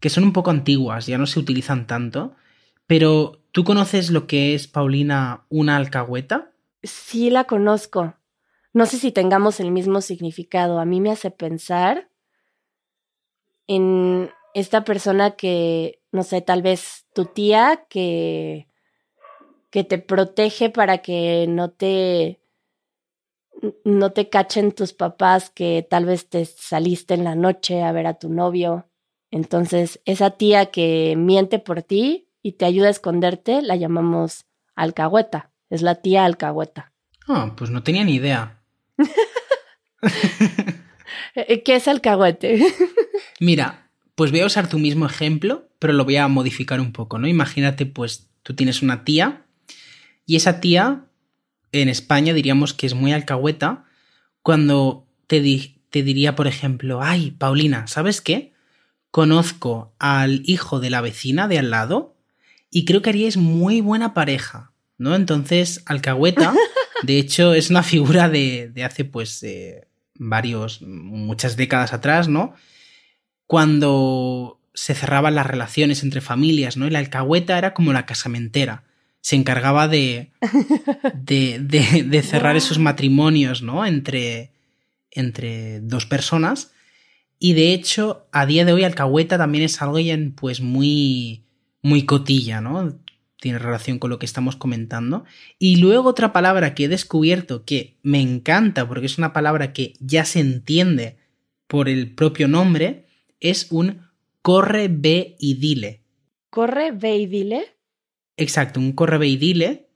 que 0.00 0.08
son 0.08 0.24
un 0.24 0.32
poco 0.32 0.50
antiguas, 0.50 1.06
ya 1.06 1.18
no 1.18 1.26
se 1.26 1.38
utilizan 1.38 1.86
tanto, 1.86 2.34
pero 2.86 3.42
¿tú 3.52 3.62
conoces 3.62 4.10
lo 4.10 4.26
que 4.26 4.54
es, 4.54 4.66
Paulina, 4.66 5.44
una 5.50 5.76
alcahueta? 5.76 6.53
Sí, 6.84 7.30
la 7.30 7.44
conozco. 7.44 8.14
No 8.74 8.84
sé 8.84 8.98
si 8.98 9.10
tengamos 9.10 9.58
el 9.58 9.70
mismo 9.70 10.02
significado. 10.02 10.78
A 10.78 10.84
mí 10.84 11.00
me 11.00 11.10
hace 11.10 11.30
pensar 11.30 12.10
en 13.66 14.30
esta 14.52 14.84
persona 14.84 15.30
que, 15.32 16.02
no 16.12 16.22
sé, 16.22 16.42
tal 16.42 16.60
vez 16.60 17.06
tu 17.14 17.24
tía 17.24 17.86
que, 17.88 18.68
que 19.70 19.82
te 19.82 19.98
protege 19.98 20.68
para 20.68 20.98
que 20.98 21.46
no 21.48 21.70
te, 21.70 22.42
no 23.84 24.12
te 24.12 24.28
cachen 24.28 24.72
tus 24.72 24.92
papás 24.92 25.48
que 25.48 25.86
tal 25.88 26.04
vez 26.04 26.28
te 26.28 26.44
saliste 26.44 27.14
en 27.14 27.24
la 27.24 27.34
noche 27.34 27.82
a 27.82 27.92
ver 27.92 28.06
a 28.06 28.18
tu 28.18 28.28
novio. 28.28 28.90
Entonces, 29.30 30.00
esa 30.04 30.32
tía 30.32 30.66
que 30.66 31.14
miente 31.16 31.58
por 31.58 31.82
ti 31.82 32.28
y 32.42 32.52
te 32.52 32.66
ayuda 32.66 32.88
a 32.88 32.90
esconderte, 32.90 33.62
la 33.62 33.76
llamamos 33.76 34.44
alcahueta. 34.74 35.53
Es 35.70 35.82
la 35.82 35.96
tía 35.96 36.24
alcahueta. 36.24 36.92
Ah, 37.26 37.54
pues 37.56 37.70
no 37.70 37.82
tenía 37.82 38.04
ni 38.04 38.14
idea. 38.16 38.60
¿Qué 41.34 41.74
es 41.74 41.88
alcahuete? 41.88 42.64
Mira, 43.40 43.90
pues 44.14 44.30
voy 44.30 44.40
a 44.40 44.46
usar 44.46 44.68
tu 44.68 44.78
mismo 44.78 45.06
ejemplo, 45.06 45.68
pero 45.78 45.92
lo 45.92 46.04
voy 46.04 46.16
a 46.16 46.28
modificar 46.28 46.80
un 46.80 46.92
poco, 46.92 47.18
¿no? 47.18 47.26
Imagínate, 47.26 47.86
pues 47.86 48.30
tú 48.42 48.54
tienes 48.54 48.82
una 48.82 49.04
tía 49.04 49.46
y 50.26 50.36
esa 50.36 50.60
tía 50.60 51.06
en 51.72 51.88
España 51.88 52.32
diríamos 52.32 52.74
que 52.74 52.86
es 52.86 52.94
muy 52.94 53.12
alcahueta 53.12 53.84
cuando 54.42 55.06
te, 55.26 55.40
te 55.90 56.02
diría, 56.02 56.36
por 56.36 56.46
ejemplo, 56.46 57.02
ay, 57.02 57.32
Paulina, 57.32 57.86
¿sabes 57.86 58.20
qué? 58.20 58.52
Conozco 59.10 59.94
al 59.98 60.42
hijo 60.44 60.80
de 60.80 60.90
la 60.90 61.00
vecina 61.00 61.48
de 61.48 61.58
al 61.58 61.70
lado 61.70 62.16
y 62.70 62.84
creo 62.84 63.02
que 63.02 63.10
haríais 63.10 63.36
muy 63.36 63.80
buena 63.80 64.14
pareja, 64.14 64.72
¿no? 64.98 65.14
Entonces, 65.14 65.82
alcahueta, 65.86 66.54
de 67.02 67.18
hecho, 67.18 67.54
es 67.54 67.70
una 67.70 67.82
figura 67.82 68.28
de, 68.28 68.70
de 68.72 68.84
hace 68.84 69.04
pues 69.04 69.42
eh, 69.42 69.86
varios, 70.14 70.82
muchas 70.82 71.56
décadas 71.56 71.92
atrás, 71.92 72.28
¿no? 72.28 72.54
Cuando 73.46 74.60
se 74.74 74.94
cerraban 74.94 75.36
las 75.36 75.46
relaciones 75.46 76.02
entre 76.02 76.20
familias, 76.20 76.76
¿no? 76.76 76.86
Y 76.86 76.90
la 76.90 76.98
alcahueta 76.98 77.56
era 77.56 77.74
como 77.74 77.92
la 77.92 78.06
casamentera. 78.06 78.84
Se 79.20 79.36
encargaba 79.36 79.88
de, 79.88 80.32
de, 81.14 81.58
de, 81.58 82.22
cerrar 82.22 82.56
esos 82.56 82.78
matrimonios, 82.78 83.62
¿no? 83.62 83.86
Entre, 83.86 84.52
entre 85.10 85.80
dos 85.80 86.06
personas. 86.06 86.72
Y 87.38 87.54
de 87.54 87.72
hecho, 87.72 88.26
a 88.32 88.46
día 88.46 88.64
de 88.64 88.72
hoy, 88.72 88.84
alcahueta 88.84 89.38
también 89.38 89.64
es 89.64 89.80
algo 89.80 89.98
pues 90.36 90.60
muy, 90.60 91.44
muy 91.82 92.04
cotilla, 92.04 92.60
¿no? 92.60 92.98
Tiene 93.44 93.58
relación 93.58 93.98
con 93.98 94.08
lo 94.08 94.18
que 94.18 94.24
estamos 94.24 94.56
comentando. 94.56 95.26
Y 95.58 95.76
luego 95.76 96.08
otra 96.08 96.32
palabra 96.32 96.74
que 96.74 96.84
he 96.84 96.88
descubierto 96.88 97.66
que 97.66 97.98
me 98.02 98.22
encanta 98.22 98.88
porque 98.88 99.04
es 99.04 99.18
una 99.18 99.34
palabra 99.34 99.74
que 99.74 99.92
ya 100.00 100.24
se 100.24 100.40
entiende 100.40 101.18
por 101.66 101.90
el 101.90 102.14
propio 102.14 102.48
nombre, 102.48 103.04
es 103.40 103.70
un 103.70 104.08
corre, 104.40 104.88
ve 104.88 105.36
y 105.38 105.56
dile. 105.56 106.00
¿Corre, 106.48 106.92
ve 106.92 107.18
y 107.18 107.26
dile? 107.26 107.76
Exacto, 108.38 108.80
un 108.80 108.92
corre, 108.92 109.18
ve 109.18 109.26
y 109.26 109.36
dile 109.36 109.90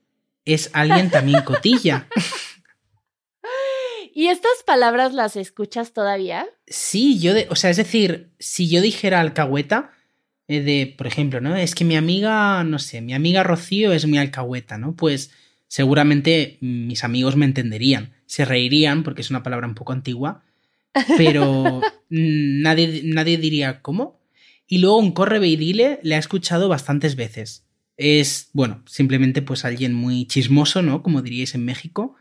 es 0.45 0.69
alguien 0.75 1.11
también 1.11 1.43
cotilla. 1.43 2.07
¿Y 4.15 4.29
estas 4.29 4.63
palabras 4.67 5.15
las 5.15 5.37
escuchas 5.37 5.95
todavía? 5.95 6.47
Sí, 6.67 7.19
yo, 7.19 7.33
de, 7.33 7.47
o 7.49 7.57
sea, 7.57 7.71
es 7.71 7.79
decir, 7.79 8.35
si 8.39 8.69
yo 8.69 8.83
dijera 8.83 9.21
alcahueta, 9.21 9.93
de, 10.49 10.95
por 10.97 11.07
ejemplo, 11.07 11.41
¿no? 11.41 11.57
Es 11.57 11.75
que 11.75 11.85
mi 11.85 11.97
amiga, 11.97 12.65
no 12.65 12.79
sé, 12.79 13.03
mi 13.03 13.13
amiga 13.13 13.43
Rocío 13.43 13.93
es 13.93 14.07
muy 14.07 14.19
alcahueta, 14.19 14.79
¿no? 14.79 14.97
Pues 14.97 15.31
seguramente 15.67 16.57
mis 16.61 17.05
amigos 17.05 17.37
me 17.37 17.45
entenderían, 17.45 18.15
se 18.25 18.47
reirían 18.47 19.03
porque 19.03 19.21
es 19.21 19.31
una 19.31 19.43
palabra 19.43 19.67
un 19.67 19.75
poco 19.75 19.93
antigua, 19.93 20.43
pero 21.19 21.83
nadie, 22.09 23.03
nadie 23.05 23.37
diría, 23.37 23.83
¿cómo? 23.83 24.19
Y 24.67 24.79
luego 24.79 24.99
un 24.99 25.13
corre 25.13 25.47
y 25.47 25.57
dile 25.57 26.01
le 26.03 26.15
ha 26.15 26.19
escuchado 26.19 26.69
bastantes 26.69 27.15
veces. 27.15 27.67
Es, 27.99 28.49
bueno, 28.53 28.83
simplemente 28.87 29.43
pues 29.43 29.65
alguien 29.65 29.93
muy 29.93 30.27
chismoso, 30.27 30.83
¿no? 30.83 31.03
Como 31.03 31.21
diríais 31.21 31.55
en 31.55 31.65
México. 31.65 32.15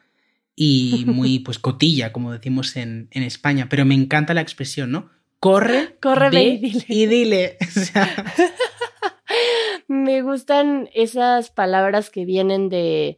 Y 0.60 1.06
muy, 1.06 1.38
pues, 1.38 1.60
cotilla, 1.60 2.12
como 2.12 2.34
decimos 2.34 2.78
en, 2.78 3.10
en 3.12 3.22
España. 3.22 3.70
Pero 3.70 3.86
me 3.86 3.94
encanta 3.94 4.34
la 4.34 4.42
expresión, 4.42 4.90
¿no? 4.90 5.12
Corre, 5.40 5.98
corre 6.02 6.30
ve 6.30 6.44
y 6.44 6.58
dile. 6.58 6.86
Y 6.88 7.06
dile. 7.06 7.58
me 9.88 10.22
gustan 10.22 10.90
esas 10.94 11.52
palabras 11.52 12.10
que 12.10 12.26
vienen 12.26 12.70
de, 12.70 13.18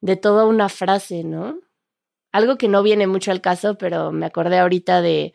de 0.00 0.16
toda 0.16 0.46
una 0.46 0.68
frase, 0.68 1.24
¿no? 1.24 1.58
Algo 2.32 2.56
que 2.56 2.68
no 2.68 2.82
viene 2.82 3.06
mucho 3.06 3.32
al 3.32 3.40
caso, 3.40 3.78
pero 3.78 4.12
me 4.12 4.26
acordé 4.26 4.58
ahorita 4.58 5.00
de, 5.00 5.32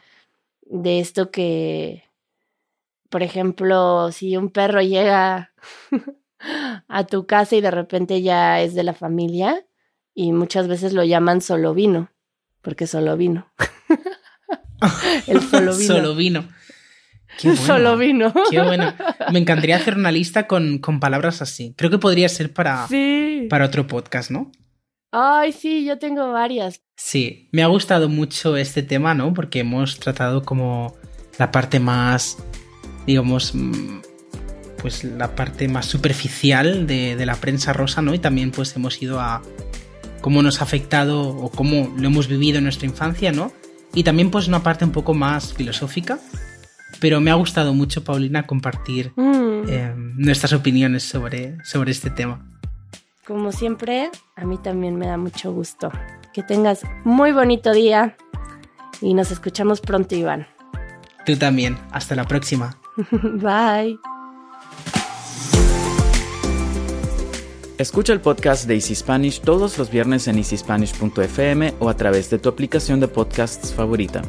de 0.62 1.00
esto 1.00 1.32
que, 1.32 2.04
por 3.10 3.24
ejemplo, 3.24 4.12
si 4.12 4.38
un 4.38 4.50
perro 4.50 4.82
llega 4.82 5.54
a 6.88 7.08
tu 7.08 7.26
casa 7.26 7.56
y 7.56 7.62
de 7.62 7.72
repente 7.72 8.22
ya 8.22 8.62
es 8.62 8.74
de 8.74 8.84
la 8.84 8.94
familia 8.94 9.66
y 10.14 10.32
muchas 10.32 10.68
veces 10.68 10.94
lo 10.94 11.04
llaman 11.04 11.42
solo 11.42 11.74
vino, 11.74 12.12
porque 12.62 12.88
solo 12.88 13.18
vino. 13.18 13.52
El 15.28 15.42
solo 15.42 15.76
vino. 15.76 15.94
solo 15.94 16.16
vino. 16.16 16.48
Qué 17.40 17.56
Solo 17.56 17.98
vino. 17.98 18.34
Qué 18.50 18.62
bueno. 18.62 18.94
Me 19.32 19.40
encantaría 19.40 19.78
hacer 19.78 19.96
una 19.96 20.12
lista 20.12 20.48
con, 20.48 20.80
con 20.80 21.00
palabras 21.00 21.42
así. 21.42 21.74
Creo 21.78 21.90
que 21.90 21.98
podría 21.98 22.28
ser 22.28 22.54
para, 22.54 22.88
para 23.50 23.66
otro 23.66 23.88
podcast, 23.88 24.32
¿no? 24.32 24.52
Ay, 25.14 25.54
sí, 25.54 25.86
yo 25.86 25.98
tengo 25.98 26.32
varias. 26.34 26.82
Sí, 26.98 27.50
me 27.54 27.64
ha 27.64 27.68
gustado 27.68 28.10
mucho 28.10 28.58
este 28.58 28.84
tema, 28.84 29.14
¿no? 29.14 29.34
Porque 29.34 29.62
hemos 29.62 29.98
tratado 29.98 30.44
como 30.44 30.94
la 31.40 31.52
parte 31.52 31.80
más 31.80 32.38
digamos, 33.06 33.54
mm, 33.54 34.00
pues 34.78 35.04
la 35.04 35.36
parte 35.36 35.68
más 35.68 35.86
superficial 35.86 36.88
de, 36.88 37.24
la 37.26 37.36
prensa 37.36 37.74
rosa, 37.74 38.02
¿no? 38.02 38.14
Y 38.14 38.20
también 38.20 38.52
pues 38.52 38.76
hemos 38.76 39.02
ido 39.02 39.20
a 39.20 39.42
cómo 40.22 40.42
nos 40.42 40.62
ha 40.62 40.64
afectado 40.64 41.30
o 41.30 41.50
cómo 41.52 41.94
lo 41.98 42.08
hemos 42.08 42.28
vivido 42.28 42.58
en 42.58 42.66
nuestra 42.66 42.88
infancia, 42.88 43.32
¿no? 43.32 43.52
Y 43.94 44.04
también 44.04 44.32
pues 44.32 44.48
una 44.48 44.64
parte 44.64 44.86
un 44.86 44.92
poco 44.92 45.14
más 45.14 45.54
filosófica. 45.54 46.20
Pero 47.00 47.20
me 47.20 47.32
ha 47.32 47.36
gustado 47.36 47.74
mucho, 47.74 48.04
Paulina, 48.04 48.46
compartir 48.46 49.12
mm. 49.16 49.70
em, 49.70 50.14
nuestras 50.18 50.54
opiniones 50.54 51.04
sobre, 51.04 51.58
sobre 51.64 51.92
este 51.92 52.10
tema. 52.10 52.46
Como 53.26 53.52
siempre, 53.52 54.10
a 54.36 54.46
mí 54.46 54.58
también 54.58 54.98
me 54.98 55.08
da 55.08 55.18
mucho 55.18 55.52
gusto. 55.52 55.92
Que 56.34 56.44
tengas 56.44 56.82
muy 57.04 57.32
bonito 57.32 57.72
día 57.72 58.16
y 59.02 59.14
nos 59.14 59.32
escuchamos 59.32 59.82
pronto, 59.82 60.16
Iván. 60.16 60.48
Tú 61.26 61.36
también. 61.38 61.78
Hasta 61.92 62.16
la 62.16 62.26
próxima. 62.26 62.78
Bye. 63.12 64.11
Escucha 67.82 68.14
el 68.14 68.22
podcast 68.22 68.68
de 68.68 68.76
Easy 68.76 68.94
Spanish 68.94 69.42
todos 69.42 69.80
los 69.80 69.90
viernes 69.90 70.28
en 70.28 70.38
easyspanish.fm 70.38 71.74
o 71.80 71.90
a 71.90 71.96
través 71.96 72.30
de 72.30 72.38
tu 72.38 72.48
aplicación 72.48 73.00
de 73.00 73.08
podcasts 73.08 73.74
favorita. 73.74 74.22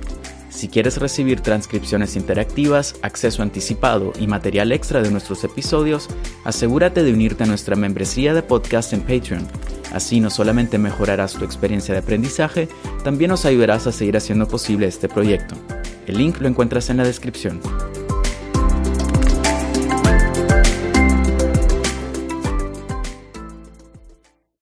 Si 0.49 0.69
quieres 0.69 0.97
recibir 0.97 1.43
transcripciones 1.43 2.17
interactivas, 2.17 2.95
acceso 3.03 3.43
anticipado 3.43 4.15
y 4.19 4.27
material 4.27 4.73
extra 4.73 5.03
de 5.03 5.11
nuestros 5.11 5.45
episodios, 5.45 6.09
asegúrate 6.45 7.03
de 7.03 7.13
unirte 7.13 7.45
a 7.45 7.47
nuestra 7.47 7.77
membresía 7.77 8.33
de 8.33 8.43
podcast 8.43 8.95
en 8.95 9.03
Patreon. 9.03 9.47
Así 9.93 10.19
no 10.21 10.31
solamente 10.31 10.79
mejorarás 10.79 11.35
tu 11.35 11.45
experiencia 11.45 11.93
de 11.93 12.01
aprendizaje, 12.01 12.71
también 13.05 13.29
nos 13.29 13.45
ayudarás 13.45 13.87
a 13.87 13.93
seguir 13.93 14.17
haciendo 14.17 14.49
posible 14.49 14.87
este 14.87 15.11
proyecto. 15.11 15.57
El 16.07 16.17
link 16.17 16.41
lo 16.41 16.49
encuentras 16.49 16.89
en 16.89 16.97
la 16.97 17.05
descripción. 17.05 17.61